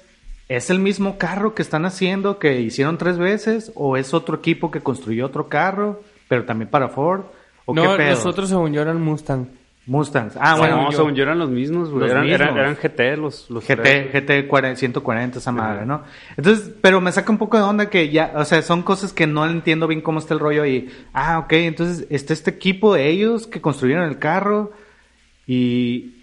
[0.49, 3.71] ¿es el mismo carro que están haciendo que hicieron tres veces?
[3.75, 7.21] ¿O es otro equipo que construyó otro carro, pero también para Ford?
[7.65, 8.09] ¿O qué no, pedo?
[8.11, 9.47] los otros según yo eran Mustang.
[9.89, 10.33] Mustangs.
[10.37, 12.01] Ah, bueno, bueno, yo- según yo eran los mismos, güey.
[12.01, 12.57] Los Eran, mismos.
[12.57, 14.11] eran GT los, los GT, tres.
[14.11, 16.03] GT 40, 140, esa madre, ¿no?
[16.35, 19.27] Entonces, pero me saca un poco de onda que ya, o sea, son cosas que
[19.27, 23.07] no entiendo bien cómo está el rollo y, ah, ok, entonces está este equipo de
[23.07, 24.73] ellos que construyeron el carro
[25.45, 26.15] y,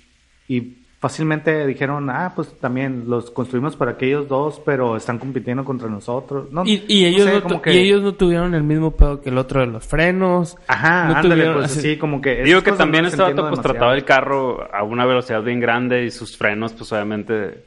[0.47, 5.87] y fácilmente dijeron, ah, pues también los construimos para aquellos dos, pero están compitiendo contra
[5.87, 6.51] nosotros.
[6.51, 8.93] No, Y, y no ellos sé, no, como que- y ellos no tuvieron el mismo
[8.93, 10.57] pedo que el otro de los frenos.
[10.67, 12.43] Ajá, no ándale, tuvieron pues así- así, como que...
[12.43, 13.73] Digo que también este vato pues demasiado.
[13.75, 17.67] trataba el carro a una velocidad bien grande y sus frenos pues obviamente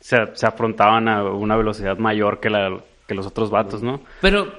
[0.00, 4.02] se, se afrontaban a una velocidad mayor que, la, que los otros vatos, ¿no?
[4.20, 4.52] Pero,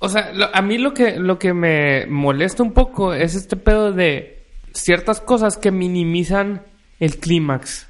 [0.00, 3.54] o sea, lo- a mí lo que, lo que me molesta un poco es este
[3.56, 6.62] pedo de ciertas cosas que minimizan
[7.00, 7.88] el clímax.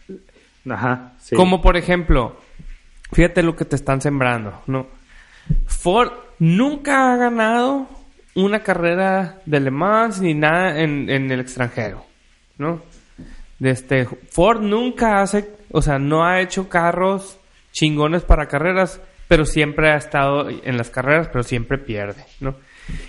[0.68, 1.34] Ajá, sí.
[1.36, 2.40] Como por ejemplo,
[3.12, 4.86] fíjate lo que te están sembrando, ¿no?
[5.66, 7.88] Ford nunca ha ganado
[8.34, 12.04] una carrera de Le Mans ni nada en, en el extranjero,
[12.58, 12.82] ¿no?
[13.60, 17.38] Este, Ford nunca hace, o sea, no ha hecho carros
[17.72, 22.56] chingones para carreras, pero siempre ha estado en las carreras, pero siempre pierde, ¿no?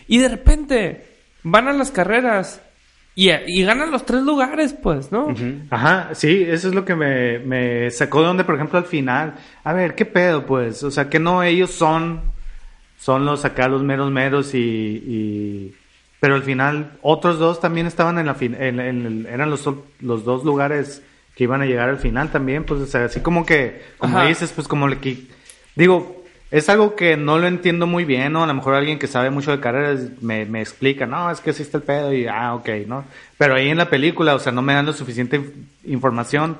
[0.08, 1.06] Y de repente
[1.44, 2.62] van a las carreras
[3.28, 5.36] y, y ganan los tres lugares, pues, ¿no?
[5.70, 9.34] Ajá, sí, eso es lo que me, me sacó de donde, por ejemplo, al final.
[9.64, 10.84] A ver, ¿qué pedo, pues?
[10.84, 12.22] O sea, que no ellos son,
[12.98, 15.76] son los acá los meros meros y, y-
[16.22, 19.68] pero al final otros dos también estaban en la fin, en, eran los,
[20.02, 21.02] los dos lugares
[21.36, 24.28] que iban a llegar al final también, pues, o sea, así como que, como Ajá.
[24.28, 24.98] dices, pues como le
[25.76, 26.19] digo,
[26.52, 28.44] es algo que no lo entiendo muy bien, ¿no?
[28.44, 31.52] A lo mejor alguien que sabe mucho de carreras me, me explica, no, es que
[31.52, 33.06] está el pedo y, ah, ok, ¿no?
[33.38, 35.52] Pero ahí en la película, o sea, no me dan la suficiente inf-
[35.86, 36.58] información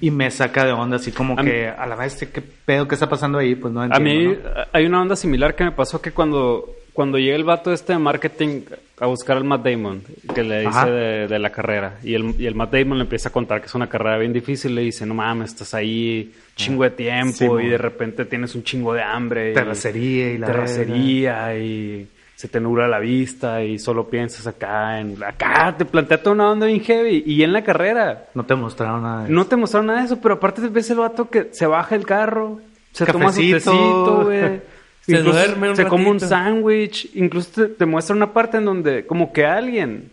[0.00, 2.94] y me saca de onda, así como A que, a la vez, ¿qué pedo que
[2.94, 3.54] está pasando ahí?
[3.54, 4.50] Pues no A entiendo, mí ¿no?
[4.60, 7.92] a- hay una onda similar que me pasó que cuando, cuando llega el vato este
[7.94, 8.62] de marketing
[9.00, 10.02] a buscar al Matt Damon,
[10.34, 13.30] que le dice de, de la carrera, y el, y el Matt Damon le empieza
[13.30, 16.84] a contar que es una carrera bien difícil, le dice, no mames, estás ahí chingo
[16.84, 19.50] de tiempo Sí, y de repente tienes un chingo de hambre.
[19.50, 24.98] y- Terracería y la terracería y se te nubla la vista y solo piensas acá
[25.00, 28.54] en acá te plantea toda una onda bien heavy y en la carrera No te
[28.56, 29.24] mostraron nada.
[29.24, 31.94] de no te mostraron nada de eso, pero aparte ves el vato que se baja
[31.94, 32.60] el carro,
[32.92, 33.54] se toma su Cafecito.
[33.70, 34.60] tecito, güey.
[35.04, 38.64] Se Incluso duerme un se come un sándwich, incluso te, te muestra una parte en
[38.64, 40.10] donde como que alguien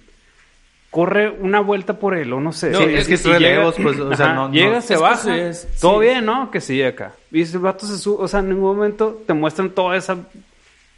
[0.89, 2.73] corre una vuelta por él o no sé.
[2.73, 5.29] Sí, es que es relevos, pues, o sea, no- llega, Es se que baja, sí
[5.29, 6.07] es- todo sí.
[6.07, 6.49] bien, ¿no?
[6.49, 7.13] Que sí, acá.
[7.31, 10.17] Y el vato se sube, o sea, en ningún momento te muestran toda esa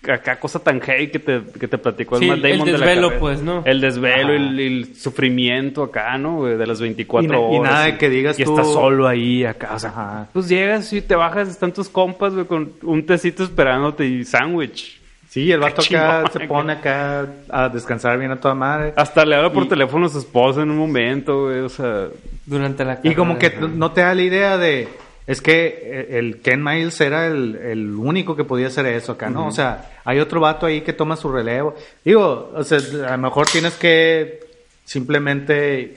[0.10, 2.72] acá cosa tan heavy que te, que te platicó el Sí, Matt el Damon de
[2.72, 3.62] la desvelo, pues, ¿no?
[3.66, 6.46] El desvelo, el, el sufrimiento acá, ¿no?
[6.46, 7.72] De las 24 Y na- y horas.
[7.74, 10.28] nada de que digas y tú- estás solo ahí acá, o sea, Ajá.
[10.34, 15.00] pues llegas y te bajas, están tus compas, güey, con un tecito esperándote y sándwich.
[15.30, 18.92] Sí, el vato acá se pone acá a descansar bien a toda madre.
[18.98, 22.08] Hasta le habla por Y- teléfono a su esposa en un momento, güey, o sea...
[22.46, 24.90] Durante la Y como que no te da la idea de...
[25.28, 29.48] Es que el Ken Miles era el, el único que podía hacer eso acá, ¿no?
[29.48, 31.76] O sea, hay otro vato ahí que toma su relevo.
[32.04, 34.40] Digo, o sea, a lo mejor tienes que
[34.84, 35.96] simplemente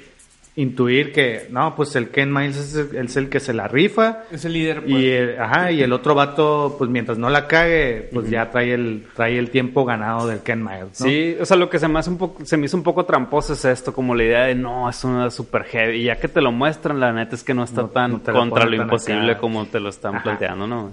[0.57, 4.21] intuir que, no, pues el Ken Miles es el, es el que se la rifa.
[4.31, 4.93] Es el líder, pues.
[4.93, 8.73] Y el, ajá, y el otro vato, pues mientras no la cague, pues ya trae
[8.73, 11.07] el, trae el tiempo ganado del Ken Miles, ¿no?
[11.07, 13.05] Sí, o sea, lo que se me hace un poco, se me hizo un poco
[13.05, 16.03] tramposo es esto, como la idea de no, es una super heavy.
[16.03, 18.21] Y ya que te lo muestran, la neta es que no está No- tan no
[18.21, 19.41] te lo contra lo imposible acá.
[19.41, 20.23] como te lo están Ajá.
[20.23, 20.93] planteando, ¿no?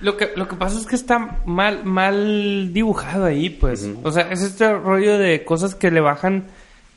[0.00, 3.90] Lo que, lo que pasa es que está mal, mal dibujado ahí, pues.
[4.04, 6.44] O sea, es este rollo de cosas que le bajan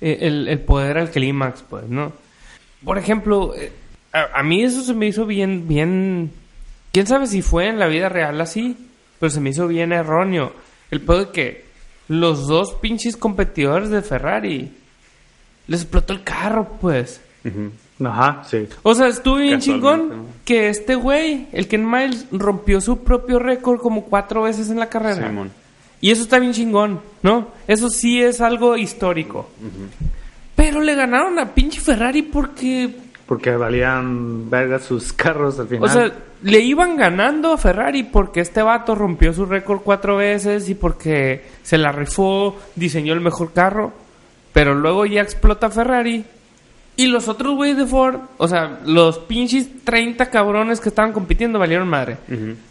[0.01, 2.11] el, el poder al clímax, pues, ¿no?
[2.83, 3.71] Por ejemplo, eh,
[4.11, 6.31] a, a mí eso se me hizo bien, bien...
[6.91, 8.75] ¿Quién sabe si fue en la vida real así?
[9.19, 10.51] Pero se me hizo bien erróneo.
[10.89, 11.65] El pedo de que
[12.07, 14.71] los dos pinches competidores de Ferrari
[15.67, 17.21] les explotó el carro, pues.
[18.03, 18.67] Ajá, sí.
[18.83, 20.25] O sea, estuvo bien chingón ¿no?
[20.43, 24.89] que este güey, el Ken Miles, rompió su propio récord como cuatro veces en la
[24.89, 25.27] carrera.
[25.27, 25.51] Simón.
[26.01, 27.49] Y eso está bien chingón, ¿no?
[27.67, 29.49] Eso sí es algo histórico.
[30.55, 32.89] Pero le ganaron a pinche Ferrari porque,
[33.27, 35.83] Porque valían verga sus carros al final.
[35.89, 36.11] o sea,
[36.43, 41.45] le iban ganando a Ferrari porque este vato rompió su récord cuatro veces y porque
[41.61, 43.93] se la rifó, diseñó el mejor carro.
[44.53, 46.25] Pero luego ya explota Ferrari.
[46.97, 51.57] Y los otros güeyes de Ford, o sea, los pinches 30 cabrones que estaban compitiendo
[51.57, 52.17] valieron madre.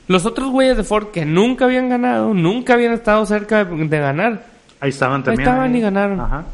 [0.09, 3.99] Los otros güeyes de Ford que nunca habían ganado, nunca habían estado cerca de, de
[3.99, 4.47] ganar.
[4.81, 5.49] ahí estaban también.
[5.49, 6.21] estaban y ganaron.
[6.21, 6.45] Ajá.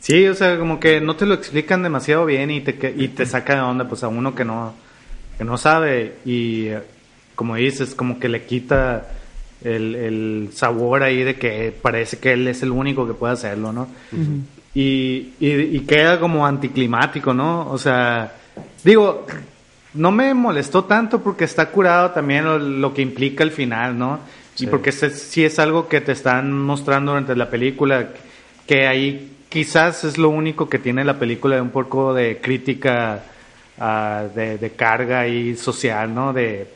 [0.00, 3.08] Sí, o sea, como que no te lo explican demasiado bien y te, que- y
[3.08, 4.74] te saca de onda, pues a uno que no,
[5.38, 6.16] que no sabe.
[6.24, 6.80] Y eh,
[7.36, 9.06] como dices, como que le quita
[9.62, 13.72] el, el sabor ahí de que parece que él es el único que puede hacerlo,
[13.72, 13.86] ¿no?
[14.74, 17.68] Y, y, y queda como anticlimático, ¿no?
[17.70, 18.32] O sea,
[18.84, 19.26] digo,
[19.94, 24.20] no me molestó tanto porque está curado también lo, lo que implica el final, ¿no?
[24.58, 28.08] Y porque si sí es algo que te están mostrando durante la película,
[28.66, 33.24] que ahí quizás es lo único que tiene la película de un poco de crítica
[33.78, 36.32] ah, de, de carga y social, ¿no?
[36.32, 36.68] De,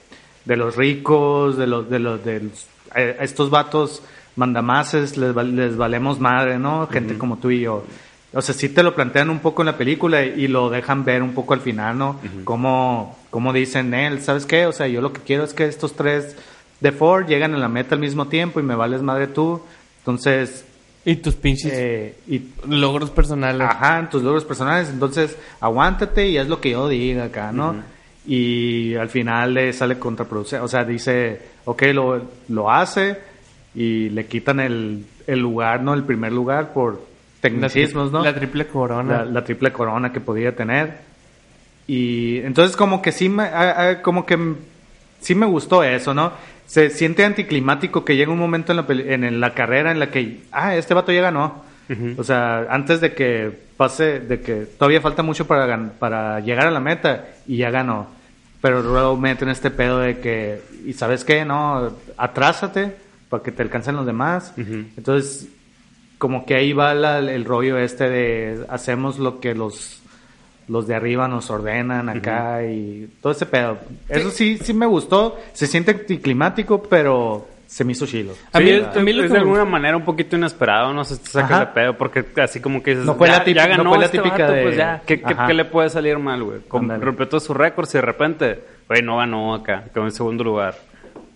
[0.44, 4.02] de los ricos, de los, de los, de los- a estos vatos
[4.36, 6.86] mandamases les, les valemos madre, ¿no?
[6.86, 7.84] Gente como tú y yo.
[8.32, 11.22] O sea, sí te lo plantean un poco en la película y, lo dejan ver
[11.22, 12.20] un poco al final, ¿no?
[12.44, 14.66] como, como dicen él, ¿sabes qué?
[14.66, 16.36] O sea, yo lo que quiero es que estos tres
[16.80, 19.62] de Ford llegan a la meta al mismo tiempo y me vales madre tú.
[20.00, 20.66] Entonces,
[21.04, 23.68] Y tus pinches eh, y logros personales.
[23.70, 24.90] Ajá, tus logros personales.
[24.90, 27.76] Entonces, aguántate y haz lo que yo diga acá, ¿no?
[28.26, 30.64] Y al final le sale contraproducente.
[30.64, 33.18] O sea, dice, ok, lo, lo hace
[33.76, 35.94] y le quitan el, el lugar, ¿no?
[35.94, 37.00] El primer lugar por
[37.40, 38.24] tecnicismos, ¿no?
[38.24, 39.18] la triple corona.
[39.18, 40.94] la, la triple corona que podía tener.
[41.86, 43.48] Y entonces como que sí me,
[44.02, 44.38] como que
[45.20, 46.32] sí me gustó eso, ¿no?
[46.66, 50.10] Se siente anticlimático que llega un momento en la, peli- en la carrera en la
[50.10, 51.64] que, ah, este vato ya ganó.
[52.18, 56.66] O sea, antes de que pase, de que todavía falta mucho para, gan- para llegar
[56.66, 58.08] a la meta y ya ganó.
[58.60, 62.96] Pero luego meten este pedo de que, y sabes qué, no, atrásate
[63.28, 64.52] para que te alcancen los demás.
[64.96, 65.48] Entonces,
[66.18, 70.02] como que ahí va la- el rollo este de hacemos lo que los
[70.68, 73.78] los de arriba nos ordenan acá y todo ese pedo.
[74.08, 75.36] Eso sí, sí me gustó.
[75.52, 78.32] Se siente anticlimático, pero se me hizo chilo.
[78.52, 81.04] A mí- Sí, a mí lo es que de alguna manera un poquito inesperado, no
[81.04, 83.44] sé si te sacas de pedo, porque así como que dices, No fue ya, la
[83.44, 85.54] típica- ya ganó no fue la este típica vato, de- pues ya, ¿qué, qué- qué
[85.54, 86.58] le puede salir mal, güey?
[87.00, 90.74] Rompió todos sus récords y de repente, güey, no ganó acá, quedó en segundo lugar.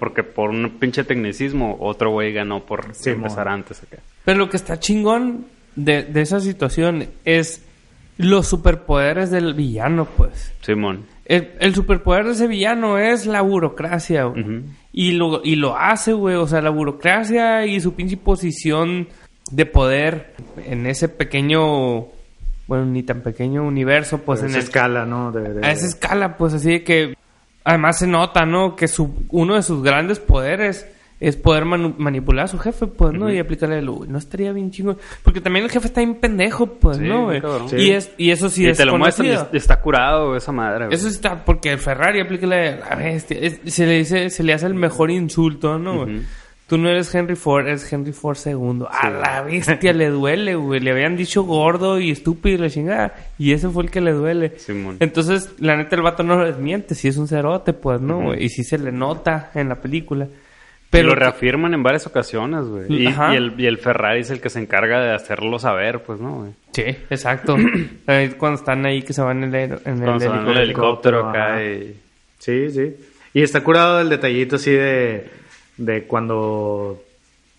[0.00, 3.54] Porque por un pinche tecnicismo, otro güey ganó por Sí, empezar mon.
[3.54, 3.98] antes acá.
[4.24, 5.44] Pero lo que está chingón
[5.76, 7.62] de, de esa situación es
[8.18, 10.52] los superpoderes del villano, pues.
[10.62, 11.04] Simón.
[11.26, 14.62] El, el superpoder de ese villano es la burocracia, güey.
[14.92, 16.34] Y, lo, y lo hace, güey.
[16.34, 19.06] O sea, la burocracia y su pinche posición
[19.52, 20.34] de poder
[20.66, 22.06] en ese pequeño,
[22.66, 25.30] bueno, ni tan pequeño universo, pues Pues en esa el, escala, ¿no?
[25.32, 27.14] De, de- a esa escala, pues así de que
[27.64, 28.76] además se nota, ¿no?
[28.76, 30.86] Que su, uno de sus grandes poderes
[31.20, 33.30] es poder manu- manipular a su jefe, pues, ¿no?
[33.30, 34.96] Y aplicarle el, "Uy, no estaría bien chingo.
[35.22, 37.42] Porque también el jefe está bien pendejo, pues, Sí, ¿no, güey?
[37.42, 37.66] cabrón.
[37.66, 37.90] Y, Sí.
[37.92, 40.96] es, y eso sí y es te lo muestran está curado esa madre, güey.
[40.96, 43.36] Eso está, porque el Ferrari aplícale la bestia.
[43.38, 46.04] Es- se le dice, se le hace el mejor insulto, ¿no?
[46.04, 46.16] güey?
[46.16, 46.24] Ujú.
[46.70, 48.84] Tú no eres Henry Ford, eres Henry Ford II.
[48.88, 50.78] A la bestia le duele, güey.
[50.78, 53.14] Le habían dicho gordo y estúpido y la chingada.
[53.40, 54.52] Y ese fue el que le duele.
[54.56, 54.96] Simón.
[55.00, 56.94] Entonces, la neta, el vato no lo desmiente.
[56.94, 58.20] Si es un cerote, pues, ¿no?
[58.20, 58.44] Güey?
[58.44, 60.28] Y sí se le nota en la película.
[60.90, 63.02] Pero lo reafirman en varias ocasiones, güey.
[63.02, 63.34] Y, Ajá.
[63.34, 66.36] y el, y el Ferrari es el que se encarga de hacerlo saber, pues, ¿no,
[66.36, 66.52] güey?
[66.70, 67.56] Sí, exacto.
[68.38, 70.60] Cuando están ahí que se van en el, en el el helicóptero.
[70.60, 71.96] helicóptero acá y...
[72.38, 72.94] Sí, sí.
[73.34, 75.39] Y está curado el detallito así de,
[75.80, 77.02] de cuando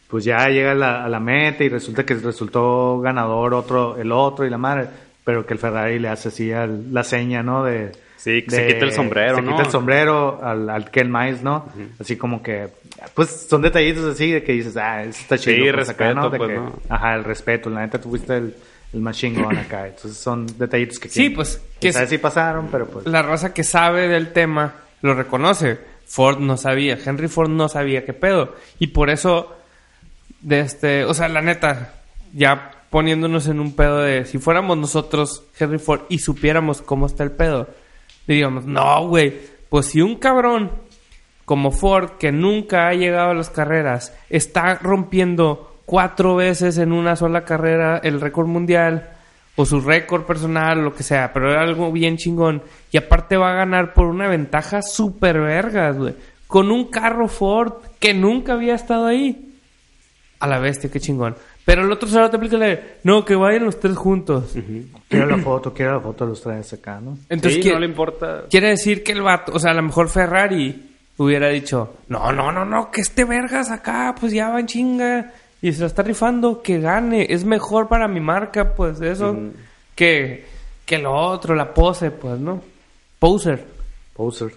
[0.08, 4.12] pues ya llega a la, a la meta y resulta que resultó ganador otro, el
[4.12, 4.88] otro y la madre,
[5.24, 7.64] pero que el Ferrari le hace así al- la seña, ¿no?
[7.64, 9.52] De, Sí, que se quita el sombrero, se ¿no?
[9.52, 11.66] quita el sombrero al, al Ken Miles, ¿no?
[12.00, 12.68] Así como que,
[13.16, 15.66] pues son detallitos así de que dices, ah, eso está chido.
[15.66, 16.80] Sí, pues, acá, respeto, De pues, que- ¿no?
[16.90, 18.54] Ajá, el respeto, la neta tuviste el,
[18.94, 19.88] el machine gun acá.
[19.88, 23.08] Entonces son detallitos que Sí, que- pues, que es- si pasaron, pero pues...
[23.08, 25.80] la raza que sabe del tema lo reconoce.
[26.12, 28.54] Ford no sabía, Henry Ford no sabía qué pedo.
[28.80, 29.56] Y por eso,
[30.42, 31.94] de este, o sea, la neta,
[32.34, 37.24] ya poniéndonos en un pedo de si fuéramos nosotros Henry Ford y supiéramos cómo está
[37.24, 37.70] el pedo,
[38.28, 39.40] diríamos, no, güey,
[39.70, 40.72] pues si un cabrón
[41.46, 47.16] como Ford, que nunca ha llegado a las carreras, está rompiendo cuatro veces en una
[47.16, 49.12] sola carrera el récord mundial
[49.56, 53.52] o su récord personal lo que sea, pero era algo bien chingón y aparte va
[53.52, 56.16] a ganar por una ventaja super vergas, güey,
[56.48, 59.48] con un carro Ford que nunca había estado ahí.
[60.40, 61.36] A la bestia, qué chingón.
[61.64, 64.56] Pero el otro se te aplícale, no, que vayan los tres juntos.
[65.08, 67.18] Quiero la foto, quiero la foto, los traes acá, ¿no?
[67.30, 68.46] Entonces, sí, ¿qué- no le importa.
[68.50, 72.52] Quiere decir que el vato, o sea, a lo mejor Ferrari hubiera dicho, no, no,
[72.52, 75.32] no, no, que este vergas acá, pues ya va en chinga
[75.62, 79.38] y se la está rifando, que gane, es mejor para mi marca, pues eso,
[79.96, 80.46] que,
[80.86, 82.62] que lo otro, la pose, pues, ¿no?
[83.20, 83.64] Poser.
[84.14, 84.54] Poser.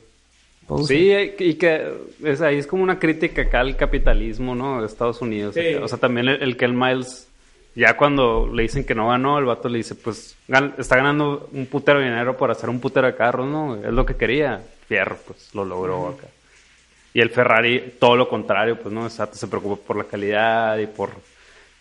[0.66, 0.96] Poser.
[1.36, 1.92] Sí, y que
[2.22, 4.80] es, ahí es como una crítica acá al capitalismo, ¿no?
[4.80, 5.54] De Estados Unidos.
[5.54, 5.74] Sí.
[5.74, 7.28] O sea, también el, el Ken Miles,
[7.74, 11.50] ya cuando le dicen que no ganó, el vato le dice, pues gan- está ganando
[11.52, 13.76] un putero de dinero por hacer un putero de carros, ¿no?
[13.76, 14.62] Es lo que quería.
[14.88, 16.26] Fierro, pues lo logró acá.
[17.14, 19.04] Y el Ferrari, todo lo contrario, pues, ¿no?
[19.04, 21.10] Exacto, se preocupa por la calidad y por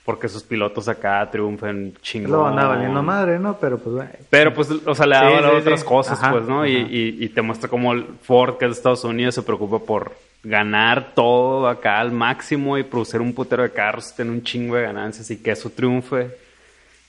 [0.06, 2.32] porque sus pilotos acá triunfen chingón.
[2.32, 3.58] Lo anda valiendo madre, ¿no?
[3.58, 4.08] Pero pues, güey.
[4.30, 5.86] Pero pues, o sea, le da Sí, valor a sí, otras sí.
[5.86, 6.66] cosas, Ajá, pues, ¿no?
[6.66, 9.80] Y, y, y te muestra cómo el Ford, que es de Estados Unidos, se preocupa
[9.80, 10.14] por
[10.44, 14.84] ganar todo acá al máximo y producir un putero de carros, tener un chingo de
[14.84, 16.36] ganancias y que eso triunfe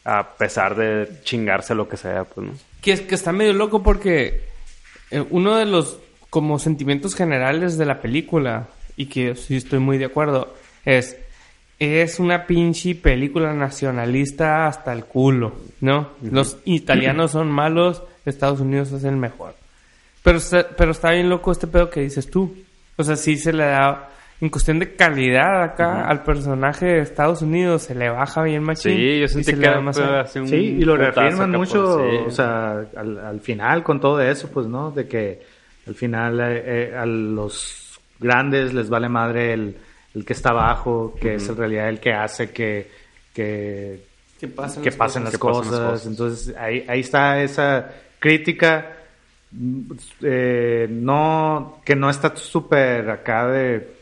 [0.05, 2.53] a pesar de chingarse lo que sea, pues, ¿no?
[2.81, 4.45] Que, es, que está medio loco porque
[5.11, 5.99] eh, uno de los
[6.35, 8.67] como sentimientos generales de la película,
[8.97, 10.53] y que sí estoy muy de acuerdo,
[10.85, 11.17] es
[11.79, 16.09] es una pinche película nacionalista hasta el culo, ¿no?
[16.23, 19.55] Los italianos son malos, Estados Unidos es el mejor.
[20.25, 22.53] Pero está, pero está bien loco este pedo que dices tú.
[22.97, 24.09] O sea, sí se le da
[24.41, 28.97] en cuestión de calidad acá al personaje de Estados Unidos se le baja bien machín.
[28.97, 29.97] Sí, yo y sentí se que le da más
[30.35, 32.17] un Sí, y lo reafirman mucho, sí.
[32.27, 34.91] o sea, al, al final con todo eso, pues, ¿no?
[34.91, 35.54] De que
[35.87, 39.77] al final eh, eh, a los grandes les vale madre el,
[40.15, 42.91] el que está abajo, que es en realidad el que hace que,
[43.33, 44.05] que,
[44.39, 45.25] Que pasen que las pasen cosas.
[45.25, 45.73] las Que pasen cosas.
[45.73, 46.07] las cosas.
[46.07, 48.97] Entonces ahí, ahí está esa crítica,
[49.51, 49.81] mm,
[50.23, 53.95] eh, no, que no está súper acá de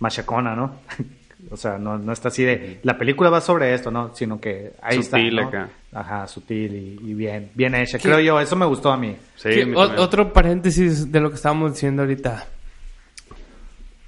[0.00, 0.80] machacona, ¿no?
[1.50, 4.14] o sea, no, no está así de, la película va sobre esto, ¿no?
[4.14, 5.48] Sino que ahí Sutil está, ¿no?
[5.48, 5.68] acá.
[5.92, 7.98] Ajá, sutil y, y bien, bien hecha.
[7.98, 8.04] ¿Qué?
[8.08, 9.16] Creo yo, eso me gustó a mí.
[9.36, 12.46] Sí, a mí otro paréntesis de lo que estábamos diciendo ahorita.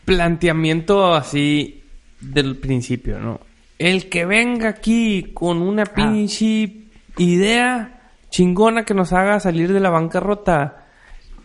[0.04, 1.82] Planteamiento así
[2.20, 3.40] del principio, ¿no?
[3.78, 5.94] El que venga aquí con una Ah.
[5.94, 6.72] pinche
[7.18, 10.86] idea chingona que nos haga salir de la bancarrota,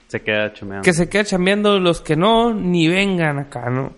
[0.07, 0.83] Se queda chumeando.
[0.83, 3.93] que se quede chambeando los que no, ni vengan acá, ¿no?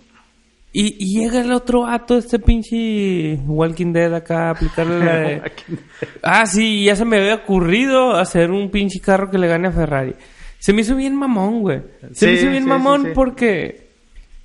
[0.79, 5.41] Y, y llega el otro vato, este pinche Walking Dead acá, a aplicarle la de...
[6.21, 9.71] Ah, sí, ya se me había ocurrido hacer un pinche carro que le gane a
[9.71, 10.13] Ferrari.
[10.59, 11.81] Se me hizo bien mamón, güey.
[12.11, 13.89] Se me hizo bien sí, mamón sí, porque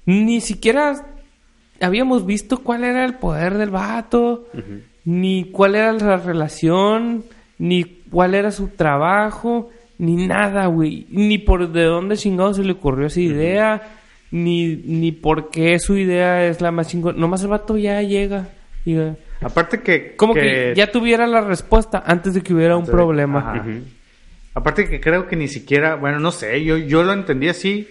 [0.07, 1.05] ni siquiera
[1.83, 4.49] habíamos visto cuál era el poder del vato,
[5.05, 7.25] ni cuál era la relación,
[7.59, 9.69] ni cuál era su trabajo,
[9.99, 11.07] ni nada, güey.
[11.11, 13.83] Ni por de dónde chingado se le ocurrió esa idea,
[14.33, 17.17] ni, ni por qué su idea es la más chingona.
[17.19, 18.49] Nomás el vato ya llega.
[18.85, 18.97] y,
[19.41, 20.17] Aparte que...
[20.17, 23.65] como que, ya tuviera la respuesta antes de que hubiera un problema.
[24.55, 27.89] Aparte que creo que ni siquiera, bueno, no sé, yo, yo lo entendí así,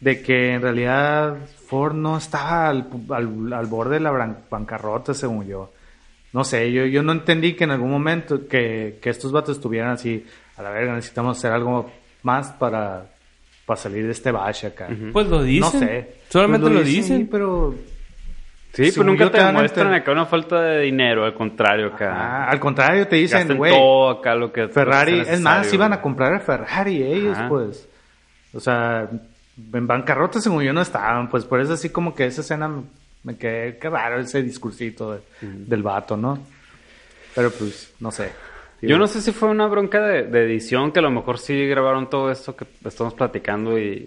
[0.00, 1.36] de que en realidad
[1.68, 5.72] Ford no estaba al, al- al borde de la bancarrota, según yo.
[6.32, 9.92] No sé, yo, yo no entendí que en algún momento que, que estos vatos estuvieran
[9.92, 11.90] así, a la verga, necesitamos hacer algo
[12.24, 13.06] más para,
[13.66, 14.88] para salir de este bache acá.
[15.12, 15.60] Pues lo dicen.
[15.60, 16.14] No sé.
[16.28, 17.28] Solamente Pues lo, sí, dicen.
[17.30, 17.74] pero...
[18.72, 22.12] Sí, pero nunca yo te a demuestran acá una falta de dinero, al contrario, acá.
[22.12, 26.00] Ah, al contrario, te dicen, güey, todo acá lo que Ferrari, es más, iban a
[26.00, 27.48] comprar el Ferrari ellos, Ajá.
[27.48, 27.88] pues.
[28.52, 29.08] O sea,
[29.72, 32.82] en bancarrota según yo no estaban, pues por eso así como que esa escena me,
[33.22, 36.40] me quedé, qué raro ese discursito de- del vato, ¿no?
[37.36, 38.32] Pero pues, no sé.
[38.86, 41.66] Yo no sé si fue una bronca de, de edición, que a lo mejor sí
[41.66, 44.06] grabaron todo esto que estamos platicando y...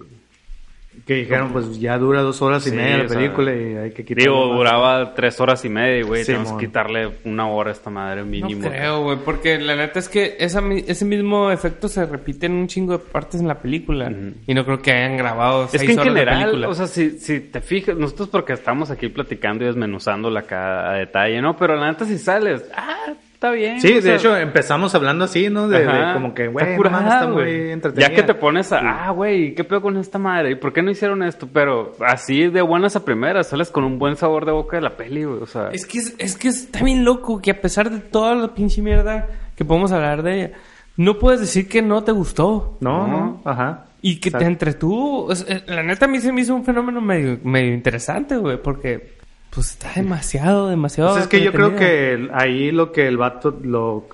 [1.05, 3.75] Que dijeron, pues ya dura dos horas y Sí, media la o sea, película y
[3.75, 4.23] hay que quitar.
[4.23, 7.73] Digo, duraba tres horas y media, y, güey, Sí, tenemos que quitarle una hora a
[7.73, 8.67] esta madre No mínimo.
[8.67, 12.53] creo, güey, porque la neta es que esa, mi- ese mismo efecto se repite en
[12.53, 14.11] un chingo de partes en la película.
[14.47, 16.67] Y no creo que hayan grabado Es que en horas de general, película.
[16.69, 20.93] o sea, si, si te fijas, nosotros porque estamos aquí platicando y desmenuzándola acá a
[20.95, 21.55] detalle, ¿no?
[21.55, 23.79] Pero la neta si sales, ah, está bien.
[23.79, 25.67] Sí, o de sea, hecho empezamos hablando así, ¿no?
[25.67, 27.71] De, como que, güey, está muy güey.
[27.71, 28.09] entretenida.
[28.09, 30.51] Ya que te pones a, ah, güey, ¿qué pedo con esta madre?
[30.51, 31.47] ¿Y por qué no hicieron esto?
[31.53, 34.97] Pero así de buenas a primeras, sales con un buen sabor de boca de la
[34.97, 35.41] peli, güey.
[35.41, 38.33] O sea, Es que es, es que está bien loco que a pesar de toda
[38.35, 40.51] la pinche mierda que podemos hablar de ella,
[40.97, 42.77] no puedes decir que no te gustó.
[42.81, 43.85] No, no, ajá.
[44.01, 44.47] Y que te Exacto.
[44.47, 45.31] entretuvo.
[45.31, 48.57] Es- eh, la neta a mí se me hizo un fenómeno medio, medio interesante, güey,
[48.61, 49.15] porque
[49.57, 51.11] pues está demasiado, demasiado.
[51.13, 54.07] Pues es que yo creo que el- ahí lo que el vato, lo,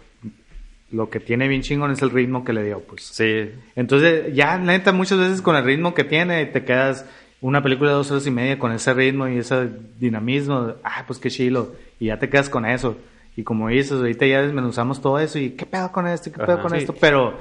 [0.91, 3.03] lo que tiene bien chingón es el ritmo que le dio, pues.
[3.03, 3.51] sí.
[3.75, 7.05] Entonces, ya, la neta, muchas veces con el ritmo que tiene, te quedas
[7.41, 9.69] una película de dos horas y media con ese ritmo y ese
[9.99, 10.75] dinamismo.
[10.81, 11.73] Ah, pues qué chilo.
[11.99, 12.95] Y ya te quedas con eso.
[13.35, 16.37] Y como dices, ahorita ya desmenuzamos todo eso y qué pedo con esto, y qué
[16.39, 16.61] pedo Ajá.
[16.61, 16.77] con Sí.
[16.77, 16.95] esto.
[17.01, 17.33] Pero,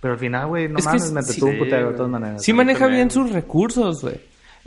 [0.00, 2.42] pero al final, güey, no Es mames, me sí, un putero de todas maneras.
[2.42, 3.08] Sí maneja también.
[3.08, 4.16] bien sus recursos, güey.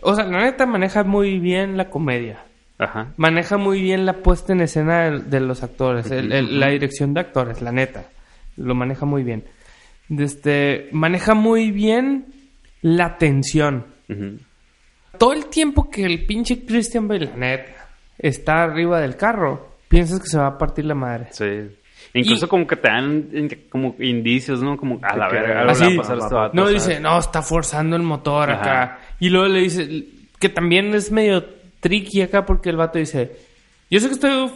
[0.01, 2.43] O sea, la neta maneja muy bien la comedia.
[2.80, 3.13] Ajá.
[3.17, 7.13] Maneja muy bien la puesta en escena de, de los actores, el- el- la dirección
[7.13, 8.05] de actores, la neta.
[8.55, 9.43] Lo maneja muy bien.
[10.09, 12.28] Este, maneja muy bien
[12.82, 13.86] la tensión.
[14.09, 14.38] Ujú.
[15.17, 20.19] Todo el tiempo que el pinche Christian Bale, la neta, está arriba del carro, piensas
[20.19, 21.28] que se va a partir la madre.
[21.32, 21.45] Sí.
[22.13, 23.28] Incluso Y- como que te dan
[23.69, 24.78] como indicios, ¿no?
[24.78, 27.41] Como a la verga, algo Así, va a pasar a este no dice, no, está
[27.41, 28.61] forzando el motor Ajá.
[28.61, 28.99] acá.
[29.19, 30.05] Y luego le dice,
[30.39, 31.43] que también es medio
[31.80, 33.36] tricky acá porque el vato dice,
[33.89, 34.51] yo sé que estoy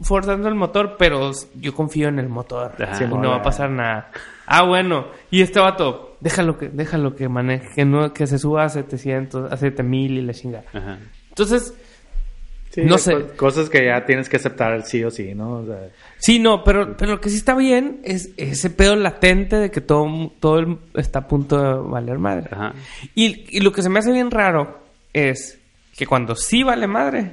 [0.00, 2.72] forzando el motor, pero yo confío en el motor.
[2.82, 3.04] Ajá.
[3.04, 4.10] y no va a pasar nada.
[4.46, 5.06] Ah, bueno.
[5.30, 9.52] Y este vato, déjalo que, déjalo que maneje, que, no, que se suba a 700,
[9.52, 10.64] a 7000 y la chingada.
[10.72, 10.98] Ajá.
[11.28, 11.74] Entonces,
[12.70, 13.12] Sí, no sé.
[13.12, 15.58] co- Cosas que ya tienes que aceptar sí o sí, ¿no?
[15.58, 19.56] O sea, Sí, no, pero, pero lo que sí está bien es ese pedo latente
[19.56, 22.48] de que todo, todo el- está a punto de valer madre.
[22.50, 22.72] Ajá.
[23.14, 24.78] Y, y lo que se me hace bien raro
[25.12, 25.58] es
[25.96, 27.32] que cuando sí vale madre,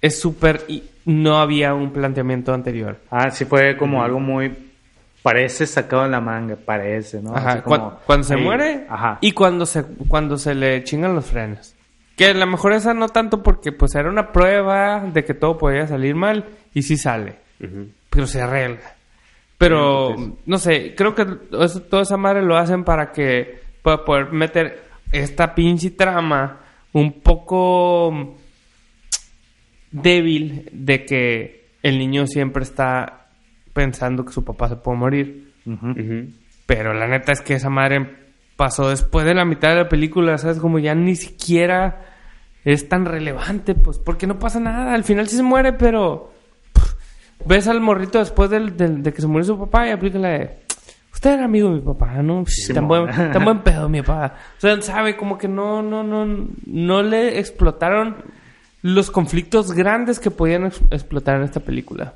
[0.00, 0.64] es súper...
[0.68, 2.98] y no había un planteamiento anterior.
[3.10, 4.66] Ah, sí fue como algo muy...
[5.22, 7.36] Parece sacado en la manga, parece, ¿no?
[7.36, 9.18] Ajá, Así como cuan- cuando se ahí, muere Ajá.
[9.20, 11.74] y cuando se, cuando se le chingan los frenos.
[12.16, 15.58] Que a lo mejor esa no tanto porque pues era una prueba de que todo
[15.58, 17.36] podía salir mal y sí sale.
[18.08, 18.94] Pero se arregla.
[19.58, 21.26] Pero, Sí, no sé, creo que
[21.60, 26.60] eso- toda esa madre lo hacen para que para poder meter esta pinche trama
[26.92, 28.36] un poco
[29.90, 33.28] débil de que el niño siempre está
[33.72, 35.52] pensando que su papá se puede morir.
[36.66, 38.06] Pero la neta es que esa madre
[38.56, 40.58] pasó después de la mitad de la película, ¿sabes?
[40.58, 42.02] Como ya ni siquiera
[42.64, 44.92] es tan relevante, pues, porque no pasa nada.
[44.94, 46.32] Al final sí se muere, pero
[46.74, 46.94] pff,
[47.46, 50.28] ves al morrito después del- del- de que se murió su papá y aplica la
[50.28, 50.58] de...
[51.20, 52.44] Usted era amigo de mi papá, ¿no?
[52.46, 54.36] Psh, tan, buen, tan buen pedo mi papá.
[54.56, 58.16] O sea, sabe, como que no, no, no, no le explotaron
[58.80, 62.14] los conflictos grandes que podían ex- explotar en esta película.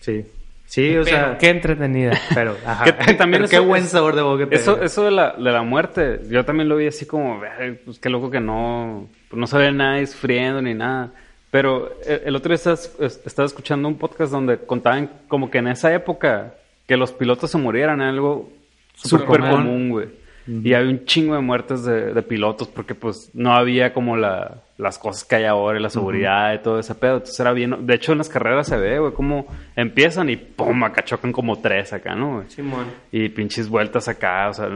[0.00, 0.26] Sí.
[0.66, 1.38] Sí, o Pero sea.
[1.38, 2.12] qué entretenida.
[2.34, 2.84] Pero, ajá.
[2.84, 4.46] Que- también Pero qué eso buen es- sabor de boca.
[4.50, 7.98] Eso, eso de la, de la muerte, yo también lo vi así como, "Ay, pues
[7.98, 11.10] qué loco que no, pues no se ve nada sufriendo ni nada.
[11.50, 15.94] Pero el, el otro día estaba escuchando un podcast donde contaban como que en esa
[15.94, 16.52] época
[16.86, 18.50] que los pilotos se murieran era algo
[18.94, 19.90] Súper común.
[19.90, 20.08] güey.
[20.48, 24.62] Y había un chingo de muertes de, de pilotos porque pues no había como la,
[24.78, 27.14] las cosas que hay ahora y la seguridad y todo ese pedo.
[27.14, 27.84] Entonces era bien...
[27.84, 31.58] De hecho en las carreras se ve, güey, como empiezan y pum, acá chocan como
[31.58, 32.48] tres acá, ¿no, güey?
[32.50, 32.86] Simón.
[33.10, 34.68] y pinches vueltas acá, o sea,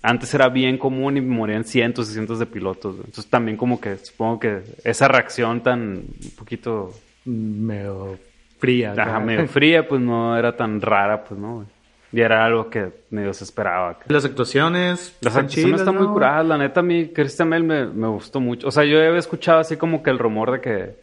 [0.00, 2.94] antes era bien común y morían cientos y cientos de pilotos.
[2.94, 3.06] güey.
[3.06, 6.94] Entonces también como que supongo que esa reacción tan un poquito
[7.24, 8.16] Medio
[8.60, 8.92] fría.
[8.92, 9.20] ajá, acá.
[9.20, 11.56] medio fría, pues no era tan rara, pues no.
[11.56, 11.66] güey.
[12.12, 13.90] Y era algo que medio se esperaba.
[13.90, 14.04] acá.
[14.08, 15.16] Las actuaciones.
[15.20, 18.40] Las están actuaciones están muy curadas, la neta a mí Christian Bale me, me gustó
[18.40, 18.68] mucho.
[18.68, 20.96] O sea, yo había escuchado así como que el rumor de que,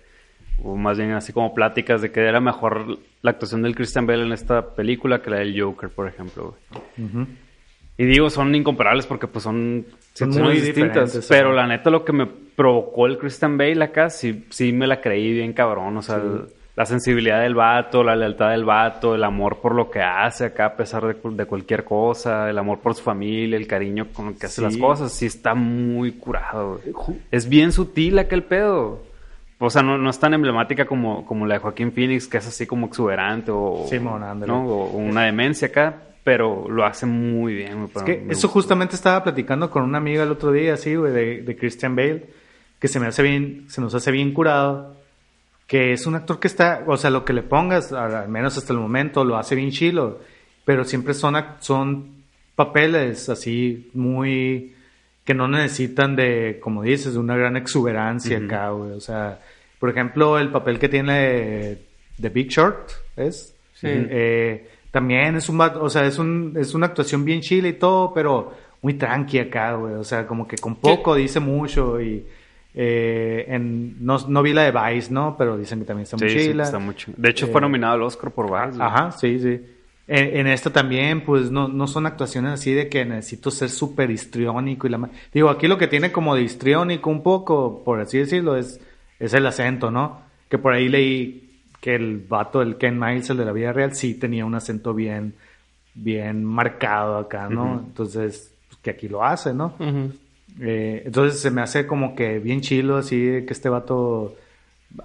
[0.61, 4.23] o más bien así como pláticas de que era mejor la actuación del Christian Bale
[4.23, 6.55] en esta película que la del Joker, por ejemplo.
[6.97, 7.27] güey.
[7.99, 9.85] Y digo, son incomparables porque pues son,
[10.19, 10.63] muy distintas.
[10.63, 14.85] diferentes, Pero la neta lo que me provocó el Christian Bale acá, sí, sí me
[14.85, 15.97] la creí bien cabrón.
[15.97, 16.21] O sea,
[16.78, 20.67] la sensibilidad del vato, la lealtad del vato, el amor por lo que hace acá
[20.67, 24.38] a pesar de, de cualquier cosa, el amor por su familia, el cariño con el
[24.38, 24.61] que hace Sí.
[24.61, 26.80] las cosas, sí está muy curado.
[26.93, 27.17] güey.
[27.32, 29.01] Es bien sutil aquel pedo.
[29.57, 32.47] O sea, no, no es tan emblemática como, como la de Joaquín Phoenix, que es
[32.47, 34.21] así como exuberante o, Simón.
[34.45, 34.63] ¿no?
[34.67, 37.89] o una demencia acá, pero lo hace muy bien.
[37.95, 38.47] Es que eso gustó.
[38.49, 42.25] justamente estaba platicando con una amiga el otro día, así, güey, de, de Christian Bale,
[42.78, 44.96] que se me hace bien, se nos hace bien curado,
[45.68, 48.74] que es un actor que está, o sea, lo que le pongas, al menos hasta
[48.74, 50.22] el momento, lo hace bien chilo,
[50.63, 52.24] pero siempre son, son
[52.55, 54.74] papeles así muy
[55.26, 58.91] que no necesitan de, como dices, de una gran exuberancia acá, güey.
[58.91, 59.39] O sea,
[59.78, 61.86] por ejemplo, el papel que tiene de,
[62.18, 63.53] de Big Short, ¿es?
[63.74, 63.88] Sí.
[63.89, 68.13] Eh, también es un, o sea, es un, es una actuación bien chile y todo,
[68.13, 69.95] pero muy tranqui acá, güey.
[69.95, 72.26] O sea, como que con poco dice mucho y
[72.80, 75.36] eh, en, no, no vi la de Vice, ¿no?
[75.36, 77.11] Pero dicen que también está muy Sí, está mucho.
[77.17, 78.78] De hecho, Eh, fue nominado al Oscar por Vice.
[78.80, 79.59] Ajá, sí, sí.
[80.07, 84.11] En, en esta también, pues no, no son actuaciones así de que necesito ser súper
[84.11, 88.19] histriónico y la Digo, aquí lo que tiene como de histriónico un poco, por así
[88.19, 88.80] decirlo, es,
[89.19, 90.21] es el acento, ¿no?
[90.47, 93.95] Que por ahí leí que el vato, el Ken Miles, el de la vida real,
[93.95, 95.34] sí tenía un acento bien,
[95.95, 97.80] bien marcado acá, ¿no?
[97.88, 99.73] Entonces, pues, que aquí lo hace, ¿no?
[99.80, 100.11] Ujú.
[100.59, 104.35] Eh, entonces se me hace como que bien chilo así que este vato,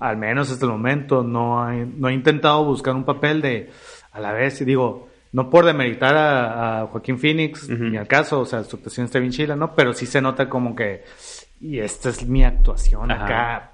[0.00, 3.70] al menos hasta el momento, no ha, no ha intentado buscar un papel de,
[4.12, 8.40] a la vez, y digo, no por demeritar a, a Joaquín Phoenix, ni al caso,
[8.40, 9.74] o sea, su actuación está bien chila, ¿no?
[9.74, 11.04] Pero sí se nota como que,
[11.60, 13.24] y esta es mi actuación Ajá.
[13.24, 13.72] acá,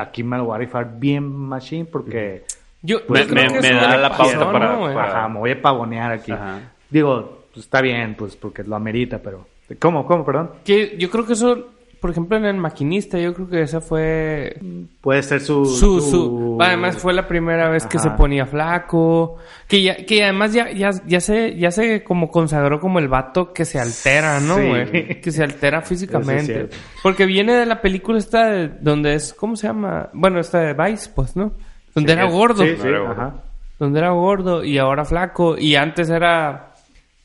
[0.00, 2.44] aquí me lo voy a rifar bien machine porque...
[2.82, 4.94] Yo, Pues me- me da la pauta para- ¿no, güey?
[4.94, 6.32] para- Ajá, me voy a pavonear aquí.
[6.32, 6.60] Ajá.
[6.88, 9.46] Digo, pues está bien, pues porque lo amerita, pero...
[9.78, 10.50] ¿Cómo, cómo, perdón?
[10.64, 11.68] Que yo creo que eso,
[12.00, 14.56] por ejemplo, en el maquinista, yo creo que esa fue
[15.00, 15.64] Puede ser su...
[15.66, 19.36] su, su, además fue la primera vez que se ponía flaco,
[19.68, 23.52] que ya, que además ya, ya, ya se, ya se como consagró como el vato
[23.52, 24.66] que se altera, ¿no, Sí.
[24.68, 25.20] güey?
[25.20, 26.40] Que se altera Eso físicamente.
[26.40, 26.76] es cierto.
[27.02, 30.08] Porque viene de la película esta de, donde es, ¿cómo se llama?
[30.12, 31.52] Bueno, esta de Vice, pues, ¿no?
[31.94, 32.64] Donde era gordo.
[32.64, 33.34] Sí, sí, ajá.
[33.78, 35.56] Donde era gordo y ahora flaco.
[35.58, 36.69] Y antes era.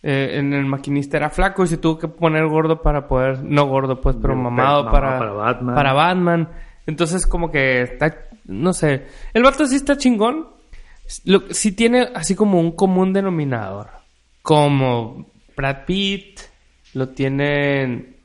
[0.08, 3.44] Eh, en el maquinista era flaco y se tuvo que poner gordo para poder.
[3.44, 5.76] No gordo, pues, pero mamado para, para Batman.
[5.76, 6.50] para Batman.
[6.86, 8.16] Entonces, como que está.
[8.46, 9.08] No sé.
[9.34, 10.48] El vato sí está chingón.
[11.24, 13.90] Lo, sí tiene así como un común denominador.
[14.44, 15.26] Como
[15.58, 16.40] Brad Pitt.
[16.94, 18.18] Lo tienen.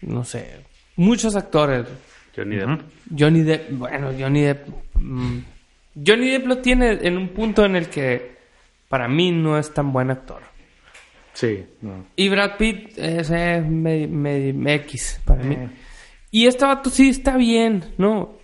[0.00, 0.64] No sé.
[0.96, 1.86] Muchos actores.
[2.34, 2.80] Johnny Depp.
[3.14, 4.68] Johnny Depp, bueno, Johnny Depp.
[4.94, 5.38] mm,
[6.06, 8.36] Johnny Depp lo tiene en un punto en el que
[8.88, 10.51] para mí no es tan buen actor.
[11.34, 12.04] Sí, no.
[12.16, 15.54] Y Brad Pitt es eh, me- me- X para mí.
[15.54, 15.68] Eh.
[16.30, 18.34] Y este vato sí está bien, ¿no?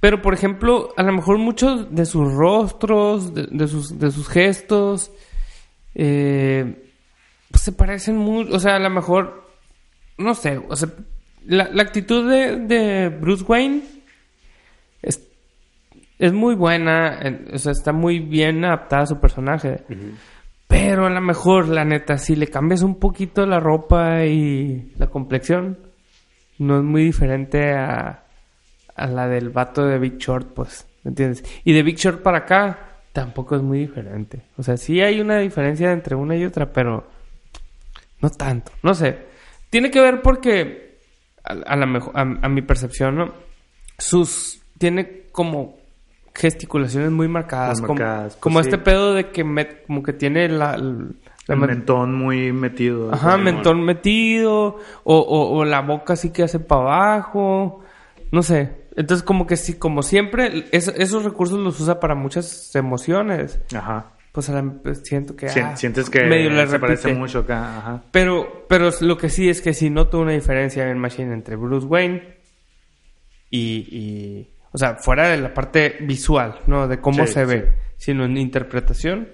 [0.00, 4.28] Pero, por ejemplo, a lo mejor muchos de sus rostros, de, de sus, de sus
[4.28, 5.10] gestos,
[5.94, 6.74] eh,
[7.50, 8.48] pues se parecen muy...
[8.52, 9.50] O sea, a lo mejor,
[10.18, 10.88] no sé, o sea,
[11.46, 13.82] la, la actitud de, de Bruce Wayne
[15.02, 15.26] es,
[16.18, 19.82] es muy buena, en- o sea, está muy bien adaptada a su personaje.
[20.68, 25.06] Pero a lo mejor, la neta, si le cambias un poquito la ropa y la
[25.06, 25.78] complexión,
[26.58, 28.24] no es muy diferente a,
[28.94, 31.42] a la del vato de Big Short, pues, ¿me entiendes?
[31.64, 34.42] Y de Big Short para acá, tampoco es muy diferente.
[34.58, 37.08] O sea, sí hay una diferencia entre una y otra, pero
[38.20, 38.70] no tanto.
[38.82, 39.26] No sé.
[39.70, 40.98] Tiene que ver porque,
[41.44, 43.32] a, a la mejor, a, a mi percepción, ¿no?
[43.96, 45.77] Sus, tiene como
[46.38, 47.80] gesticulaciones muy marcadas.
[47.80, 48.68] Muy como- pues, como sí.
[48.68, 49.42] este pedo de que
[49.86, 50.74] como que tiene la...
[50.74, 53.12] El mentón muy metido.
[53.12, 57.80] Ajá, mentón metido, o, o, o la boca así que hace para abajo,
[58.30, 58.86] no sé.
[58.96, 63.60] Entonces como que sí, como siempre, es- esos recursos los usa para muchas emociones.
[63.74, 64.12] Ajá.
[64.30, 64.52] Pues,
[64.84, 65.46] pues, siento que...
[65.48, 67.78] Ah, Sientes que medio le se parece mucho acá.
[67.78, 68.02] Ajá.
[68.12, 71.86] Pero, pero lo que sí es que sí noto una diferencia en Machine entre Bruce
[71.86, 72.36] Wayne
[73.50, 73.58] y,
[73.90, 76.86] y- o sea, fuera de la parte visual, ¿no?
[76.88, 77.50] De cómo Sí, se sí.
[77.50, 79.28] ve, sino en interpretación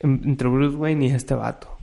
[0.00, 1.78] en- entre Bruce Wayne y este vato.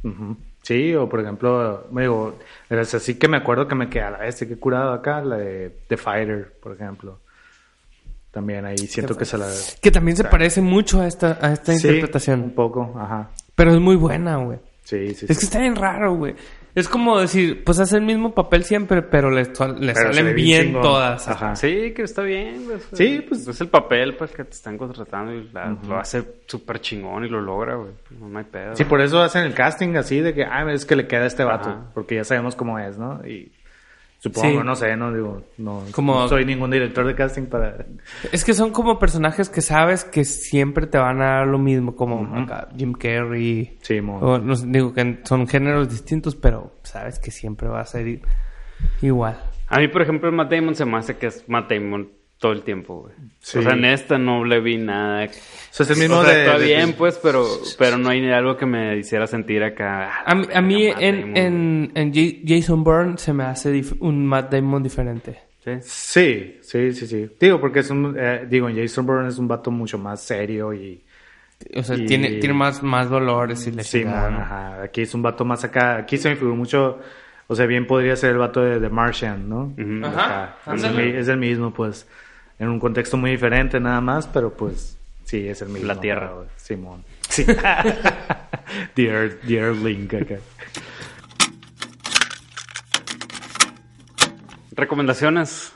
[0.61, 2.37] Sí, o por ejemplo, me digo,
[2.69, 5.37] es así que me acuerdo que me quedé a la vez, que curado acá, la
[5.37, 7.19] de The Fighter, por ejemplo.
[8.31, 9.47] También ahí siento que se la...
[9.81, 12.41] Que también se parece mucho a esta, a esta Sí, interpretación.
[12.41, 13.31] un poco, ajá.
[13.55, 14.59] Pero es muy buena, güey.
[14.83, 15.39] Sí, sí, Es sí.
[15.39, 16.35] que está bien raro, güey.
[16.75, 20.65] Es como decir, pues hace el mismo papel siempre, pero le, le Pero salen bien
[20.67, 20.81] chingón.
[20.81, 21.27] todas.
[21.27, 21.55] Ajá.
[21.55, 25.33] Sí, que está bien, sea, Sí, pues- Es el papel, pues, que te están contratando
[25.33, 27.91] y la- lo hace súper chingón y lo logra, güey.
[28.19, 28.75] No, no hay pedo.
[28.75, 31.27] Sí, por eso hacen el casting así de que, ah, es que le queda a
[31.27, 31.85] este vato, Ajá.
[31.93, 33.19] porque ya sabemos cómo es, ¿no?
[33.27, 33.51] Y
[34.19, 34.65] supongo, Sí.
[34.65, 37.85] no sé, no digo, no, Como- no soy ningún director de casting para...
[38.31, 41.95] Es que son como personajes que sabes que siempre te van a dar lo mismo,
[41.95, 43.77] como acá Jim Carrey.
[43.81, 44.19] Sí, mo.
[44.19, 48.19] O, no sé, digo que son géneros distintos, pero sabes que siempre va a ser
[49.01, 49.39] igual.
[49.67, 52.09] A mí, por ejemplo, el Matt Damon se me hace que es Matt Damon
[52.39, 53.13] todo el tiempo, güey.
[53.39, 53.59] Sí.
[53.59, 55.25] O sea, en esta no le vi nada.
[55.25, 55.29] O
[55.71, 56.45] sea, es el mismo o sea, de...
[56.45, 57.45] está de- bien, pues, pero,
[57.77, 60.21] pero no hay algo que me hiciera sentir acá.
[60.25, 64.25] A mí, a mí Matt en, en, en Ja- Jason Bourne se me hace un
[64.25, 65.37] Matt Damon diferente.
[65.63, 65.71] Sí.
[65.81, 67.29] Sí, sí, sí, sí.
[67.39, 68.15] Digo, porque es un...
[68.17, 71.03] eh, digo, en Jason Bourne es un vato mucho más serio y...
[71.75, 74.11] O sea, Y- tiene, tiene más, más dolores y le Sí, ¿no?
[74.11, 74.83] ajá.
[74.83, 75.97] Aquí es un vato más acá.
[75.97, 76.99] Aquí se me figuró mucho...
[77.51, 79.73] O sea, bien podría ser el vato de The Martian, ¿no?
[80.07, 82.07] Ajá, el, es el mismo, pues.
[82.59, 84.97] En un contexto muy diferente nada más, pero pues...
[85.23, 85.87] Sí, es el mismo.
[85.87, 86.33] La Tierra.
[86.57, 87.03] Simón.
[87.29, 87.45] Sí.
[88.95, 90.35] the, Earth, the Earthlink acá.
[94.71, 95.71] Recomendaciones.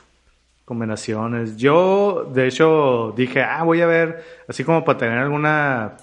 [0.64, 1.56] Combinaciones.
[1.56, 5.96] Yo, de hecho, dije, ah, voy a ver, así como para tener alguna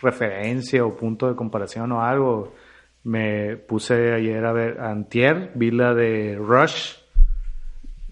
[0.00, 2.54] referencia o punto de comparación o algo.
[3.04, 6.94] Me puse ayer a ver Antier, vi la de Rush.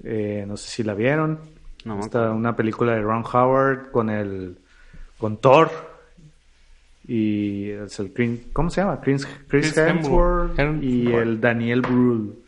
[0.05, 1.60] Eh, no sé si la vieron.
[1.85, 4.59] No, me Esta, una película de Ron Howard con el
[5.19, 5.71] con Thor
[7.07, 9.01] y es el ¿cómo se llama?
[9.01, 10.83] Chris, Chris Chris Hemsworth Hemsworth.
[10.83, 12.41] y el Daniel Brühl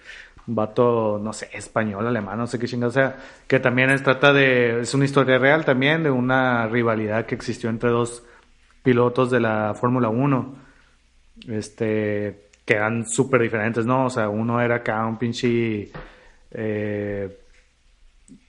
[0.46, 3.16] un vato, no sé, español, alemán, no sé qué chingada sea,
[3.46, 7.70] que también es, trata de, es una historia real también de una rivalidad que existió
[7.70, 8.24] entre dos
[8.82, 10.54] pilotos de la Fórmula 1,
[11.48, 14.06] este, que eran súper diferentes, ¿no?
[14.06, 15.90] O sea, uno era acá un pinche,
[16.50, 17.38] eh,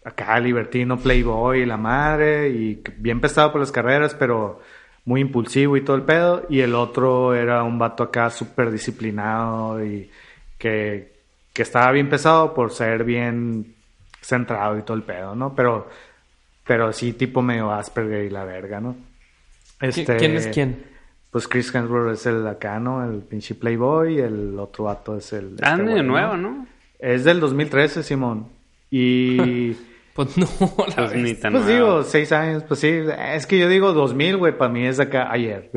[0.05, 4.59] acá libertino, playboy, la madre, y que bien pesado por las carreras, pero
[5.05, 9.83] muy impulsivo y todo el pedo, y el otro era un vato acá súper disciplinado
[9.83, 10.09] y
[10.57, 11.13] que,
[11.53, 13.75] que estaba bien pesado por ser bien
[14.21, 15.53] centrado y todo el pedo, ¿no?
[15.55, 15.89] Pero,
[16.65, 18.95] pero sí tipo medio Asperger y la verga, ¿no?
[19.81, 20.83] ¿Qui- Este, ¿Quién es quién?
[21.31, 23.03] Pues Chris Hemsworth es el acá, ¿no?
[23.03, 25.55] El pinche playboy, y el otro vato es el...
[25.61, 26.67] Ah, este nuevo, ¿no?
[26.99, 28.47] Es del 2013, Simón.
[28.91, 29.75] Y...
[30.13, 30.47] Pues no,
[30.87, 33.01] la Pues ni tan Pues digo, seis años, pues sí.
[33.33, 35.71] Es que yo digo 2000, güey, para mí es acá ayer.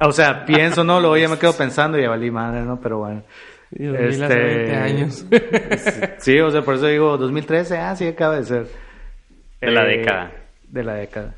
[0.00, 1.00] o sea, pienso, ¿no?
[1.00, 2.80] Luego ya me quedo pensando y ya valí madre, ¿no?
[2.80, 3.24] Pero bueno.
[3.72, 5.26] Y 2000 hace 20 años.
[6.18, 8.66] sí, o sea, por eso digo 2013, ah, sí, acaba de ser.
[9.60, 10.32] De la Eh, década.
[10.68, 11.34] De la década.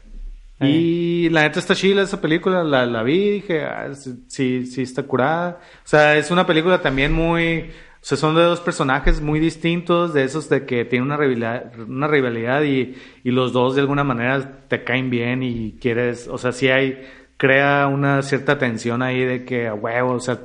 [0.61, 5.05] Y la neta está chila esa película, la, la vi dije, ah, sí, sí está
[5.05, 5.61] curada.
[5.85, 7.71] O sea, es una película también muy...
[8.01, 11.79] O sea, son de dos personajes muy distintos, de esos de que tienen una rivalidad,
[11.79, 16.39] una rivalidad y, y los dos de alguna manera te caen bien y quieres, o
[16.39, 17.05] sea, sí hay,
[17.37, 20.39] crea una cierta tensión ahí de que, a huevo, o sea,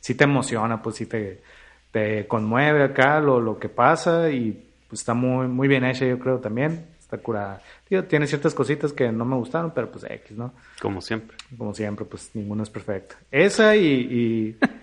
[0.00, 1.42] sí te emociona, pues sí te,
[1.90, 6.18] te conmueve acá lo, lo que pasa y pues, está muy, muy bien hecha, yo
[6.18, 6.86] creo también.
[7.08, 7.62] Está curada.
[7.88, 10.52] Tío, tiene ciertas cositas que no me gustaron, pero pues X, ¿no?
[10.78, 11.38] Como siempre.
[11.56, 13.16] Como siempre, pues ninguna es perfecta.
[13.30, 14.56] Esa y, y,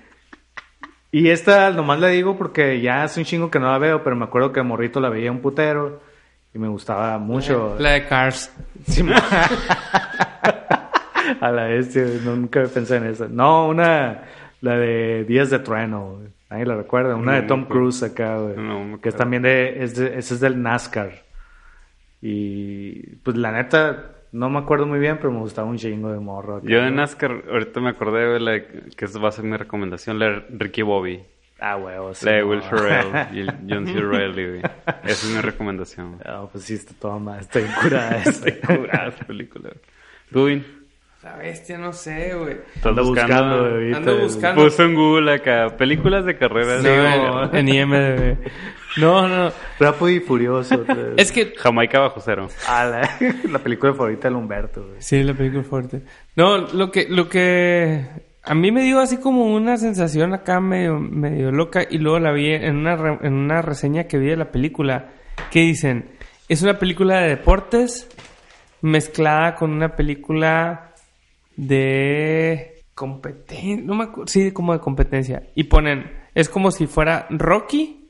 [1.19, 4.15] y esta nomás la digo porque ya hace un chingo que no la veo, pero
[4.15, 6.01] me acuerdo que morrito la veía un putero
[6.53, 7.75] y me gustaba mucho.
[7.79, 8.51] La de Cars.
[8.87, 9.03] Sí,
[11.41, 13.27] A la bestia, nunca pensé en esa.
[13.27, 14.23] No, una,
[14.61, 16.19] la de Días de Trueno.
[16.49, 17.15] Ahí la recuerda.
[17.15, 18.55] Una No, de Tom no, Cruise acá, güey.
[18.57, 21.11] no, que es también de, es de, ese es del NASCAR.
[22.21, 26.19] Y pues la neta, no me acuerdo muy bien, pero me gustaba un chingo de
[26.19, 26.61] morro.
[26.63, 26.97] Yo de ¿no?
[26.97, 30.25] NASCAR, ahorita me acordé, güey, la de- que esa va a ser mi recomendación, la
[30.29, 31.23] de Ricky Bobby.
[31.59, 32.47] Ah, huevo, sí, La de no.
[32.47, 33.93] Will Ferrell y John C.
[33.93, 34.61] Reilly, güey.
[35.05, 36.17] Esa es mi recomendación.
[36.25, 38.17] No, pues sí, está toda bien curada.
[38.25, 39.69] Está curada esa película.
[40.31, 40.49] ¿Tú?
[41.23, 42.57] La bestia, no sé, güey.
[42.75, 44.63] ¿Estás Ando buscando, güey, ahorita Ando buscando.
[44.63, 46.83] Puso en Google acá, películas de carreras.
[46.83, 48.37] No, de- en, en IMDb.
[48.97, 49.51] No, no.
[49.79, 50.83] Rápido y furioso.
[51.17, 52.47] Es que Jamaica bajo cero.
[52.67, 53.09] Ah, la,
[53.51, 55.01] la película favorita de Humberto, güey.
[55.01, 56.01] Sí, la película fuerte.
[56.35, 58.05] No, lo que, lo que
[58.43, 62.31] a mí me dio así como una sensación acá medio, medio loca y luego la
[62.31, 65.09] vi en una, re- en una reseña que vi de la película
[65.51, 66.11] que dicen,
[66.47, 68.07] es una película de deportes
[68.81, 70.91] mezclada con una película
[71.57, 75.43] de competencia, no me acuerdo, sí, como de competencia.
[75.55, 78.04] Y ponen, es como si fuera Rocky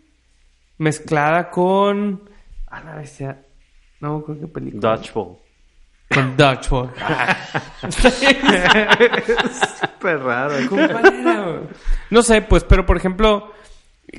[0.77, 2.29] mezclada con...
[2.67, 3.41] Ah, la bestia.
[4.01, 4.81] No acuerdo qué película.
[4.95, 5.37] Dodgeball.
[6.13, 6.91] Con Dodgeball.
[9.79, 10.55] Súper raro.
[10.69, 11.59] ¿Cuál era, güey?
[12.09, 13.51] No sé, pues, pero por ejemplo,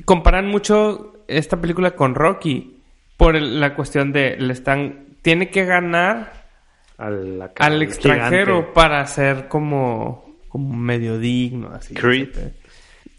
[0.05, 2.81] comparan mucho esta película con Rocky
[3.17, 6.45] por el- la cuestión de le están tiene que ganar
[6.97, 8.71] Al, acá, al al extranjero gigante.
[8.73, 11.93] para ser como como medio digno así.
[11.93, 12.29] Creed.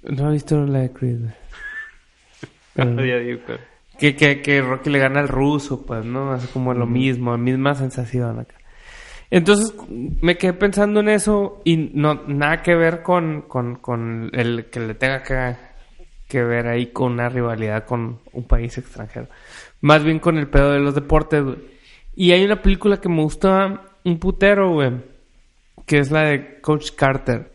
[0.03, 1.19] No he visto la de Creed.
[1.21, 1.33] güey.
[1.35, 2.68] Pero- Ya digo, pero-
[3.99, 6.33] que, que, que Rocky le gana al ruso, pues, ¿no?
[6.33, 8.55] Así como lo mismo, la misma sensación acá.
[9.31, 9.75] Entonces
[10.23, 14.81] me quedé pensando en eso y no nada que ver con, con, con el que
[14.81, 15.57] le tenga que,
[16.29, 19.29] que ver ahí con una rivalidad con un país extranjero.
[19.81, 21.59] Más bien con el pedo de los deportes, güey.
[22.17, 24.93] Y hay una película que me gusta un putero, güey.
[25.87, 27.53] Que es la de Coach Carter.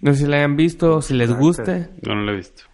[0.00, 1.40] No sé si la hayan visto o si les Carter.
[1.42, 1.88] guste.
[2.02, 2.64] Yo no lo he visto.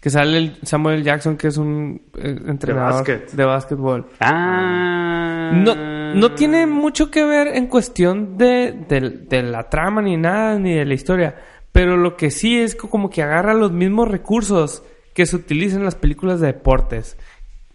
[0.00, 3.30] Que sale el Samuel Jackson, que es un eh, entrenador básquet.
[3.32, 4.06] de básquetbol.
[4.20, 5.50] Ah.
[5.54, 10.58] No, no tiene mucho que ver en cuestión de, de- de la trama ni nada,
[10.58, 11.34] ni de la historia.
[11.72, 14.82] Pero lo que sí es co- como que agarra los mismos recursos
[15.14, 17.16] que se utilizan en las películas de deportes.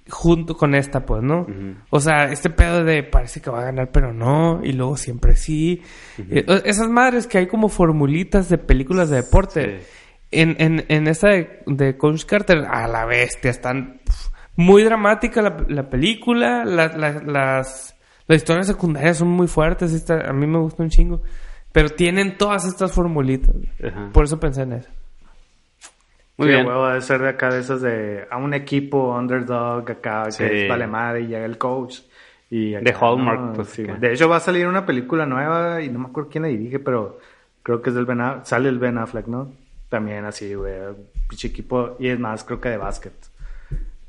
[0.10, 1.48] Junto con esta, pues, ¿no?
[1.90, 4.60] O sea, este pedo de parece que va a ganar, pero no.
[4.62, 5.82] Y luego siempre sí.
[6.30, 9.80] Eh, esas madres que hay como formulitas de películas de deporte.
[9.80, 9.86] Sí.
[10.42, 14.02] En, en, en esta de, de Coach Carter, a la bestia, están
[14.56, 17.96] muy dramática la, la película, la- la- las,
[18.28, 21.22] las historias secundarias son muy fuertes, esta- a mí me gusta un chingo,
[21.72, 24.10] pero tienen todas estas formulitas, Ajá.
[24.14, 24.90] por eso pensé en eso.
[26.38, 26.66] Muy Sí, bien.
[26.68, 30.44] huevo, debe ser de acá de esas de a un equipo underdog acá Sí.
[30.44, 32.00] que es vale madre y llega el coach.
[32.50, 33.54] Y acá, De Hallmark, ¿no?
[33.54, 33.84] pues, Sí.
[33.84, 36.80] De hecho va a salir una película nueva y no me acuerdo quién la dirige,
[36.80, 37.20] pero
[37.62, 38.46] creo que es del Ben Affleck.
[38.46, 39.52] Sale el Ben Affleck, ¿no?
[39.94, 40.74] También así, güey.
[41.30, 41.98] Pinche equipo.
[42.00, 43.14] Y es más, creo que de básquet.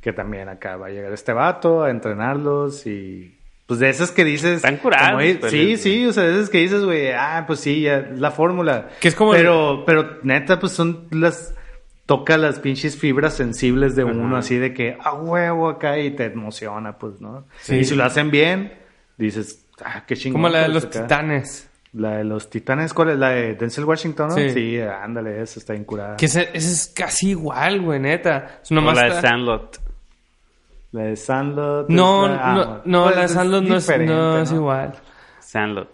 [0.01, 3.39] Que también acá va a llegar este vato a entrenarlos y...
[3.67, 4.65] Pues de esas que dices...
[4.65, 7.61] Están como ahí- pues, Sí, sí, o sea, de esas que dices, güey, ah, pues
[7.61, 8.89] sí, ya, es la fórmula.
[8.99, 11.55] Que es como Pero, pero neta, pues son las...
[12.07, 16.25] Toca las pinches fibras sensibles de uno, así de que, a huevo acá y te
[16.25, 17.45] emociona, pues, ¿no?
[17.61, 17.77] Sí.
[17.77, 18.73] Y si lo hacen bien,
[19.19, 20.41] dices, ah, qué chingón.
[20.41, 21.03] Como la de pues, los acá.
[21.03, 21.69] titanes.
[21.95, 23.19] La de los titanes, ¿cuál es?
[23.19, 24.35] La de Denzel Washington, ¿no?
[24.35, 24.51] Sí.
[24.51, 26.17] Sí, ándale, esa está incurada.
[26.17, 28.59] Que ese, ese es casi igual, güey, neta.
[28.63, 29.81] Es nomás la de Sandlot.
[30.91, 31.89] La de Sandlot.
[31.89, 34.93] No, es la- ah, no, no, pues la de Sandlot no es, no es igual.
[35.41, 35.89] Sandlot.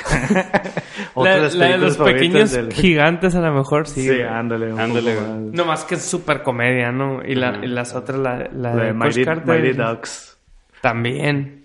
[1.14, 3.86] Otra La, de las la de películas los favoritas pequeños del- gigantes a lo mejor
[3.88, 4.08] sí.
[4.08, 4.72] Sí, ándale.
[4.72, 5.16] un Ándale.
[5.52, 7.22] No más que es super comedia, ¿no?
[7.24, 10.38] Y, la, y las otras, la, la, La de de Mighty, Mighty Ducks.
[10.80, 11.59] También.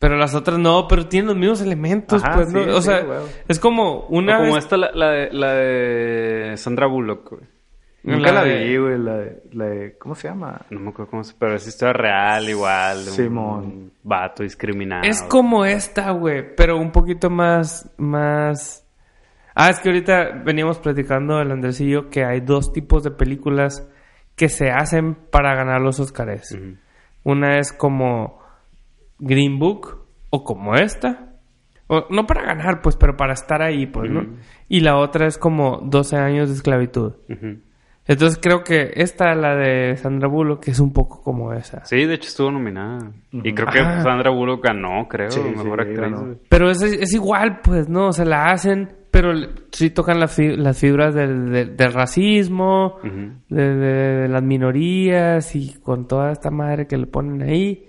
[0.00, 2.60] Pero las otras no, pero tienen los mismos elementos, Ajá, pues, ¿no?
[2.74, 3.06] o sí, sea,
[3.46, 7.42] es como una O como vez- esta, la, la, de, la de Sandra Bullock, güey.
[8.02, 8.98] Nunca la, La de- vi, güey.
[8.98, 10.58] La de, la de- ¿Cómo se llama?
[10.70, 11.34] No me acuerdo cómo se...
[11.38, 13.04] Pero es historia real, igual.
[13.04, 13.92] de un Simón.
[14.02, 15.02] vato discriminado.
[15.04, 18.86] Es como esta, güey, pero un poquito más, más...
[19.54, 23.10] Ah, es que ahorita veníamos platicando el Andrés y yo que hay dos tipos de
[23.10, 23.86] películas
[24.34, 26.56] que se hacen para ganar los Oscars.
[27.22, 28.39] Una es como
[29.20, 29.98] Green Book
[30.30, 31.26] o como esta.
[31.86, 34.24] O, no para ganar, pues, pero para estar ahí, pues, ¿no?
[34.68, 37.14] Y la otra es como 12 años de esclavitud.
[38.06, 41.84] Entonces creo que esta, la de Sandra Bullock, es un poco como esa.
[41.84, 43.12] Sí, de hecho estuvo nominada.
[43.32, 44.02] Y creo que Ah.
[44.02, 46.00] Sandra Bullock ganó, creo, Sí, mejor sí, actriz.
[46.00, 46.34] ganó.
[46.48, 48.08] Pero es, es igual, pues, ¿no?
[48.08, 49.32] O sea, la hacen, pero
[49.70, 52.96] sí tocan las, fi- las fibras del, del- del racismo,
[53.48, 57.86] de, de- de las minorías y con toda esta madre que le ponen ahí.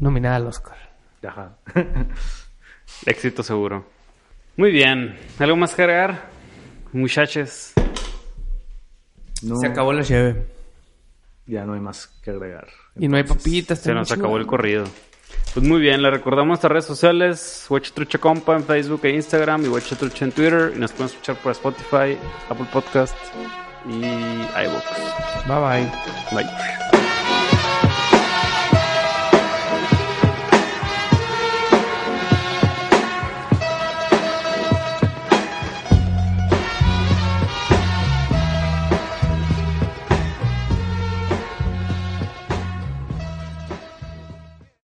[0.00, 0.76] Nominada al Oscar.
[1.22, 1.56] Ajá.
[3.06, 3.86] Éxito seguro.
[4.56, 5.16] Muy bien.
[5.38, 6.28] ¿Algo más que agregar?
[6.92, 7.72] Muchachos.
[9.42, 10.46] No, Se acabó la cheve.
[11.46, 12.68] Ya no hay más que agregar.
[12.96, 13.78] Y no hay papitas.
[13.80, 14.84] Se nos acabó el corrido.
[15.54, 19.80] Pues muy bien, le recordamos nuestras redes sociales, Trucha Compa en Facebook e Instagram y
[19.96, 20.72] Trucha en Twitter.
[20.76, 22.16] Y nos pueden escuchar por Spotify,
[22.48, 23.16] Apple Podcast
[23.88, 24.84] y iVoox.
[25.48, 26.44] Bye bye.
[26.44, 27.09] Bye.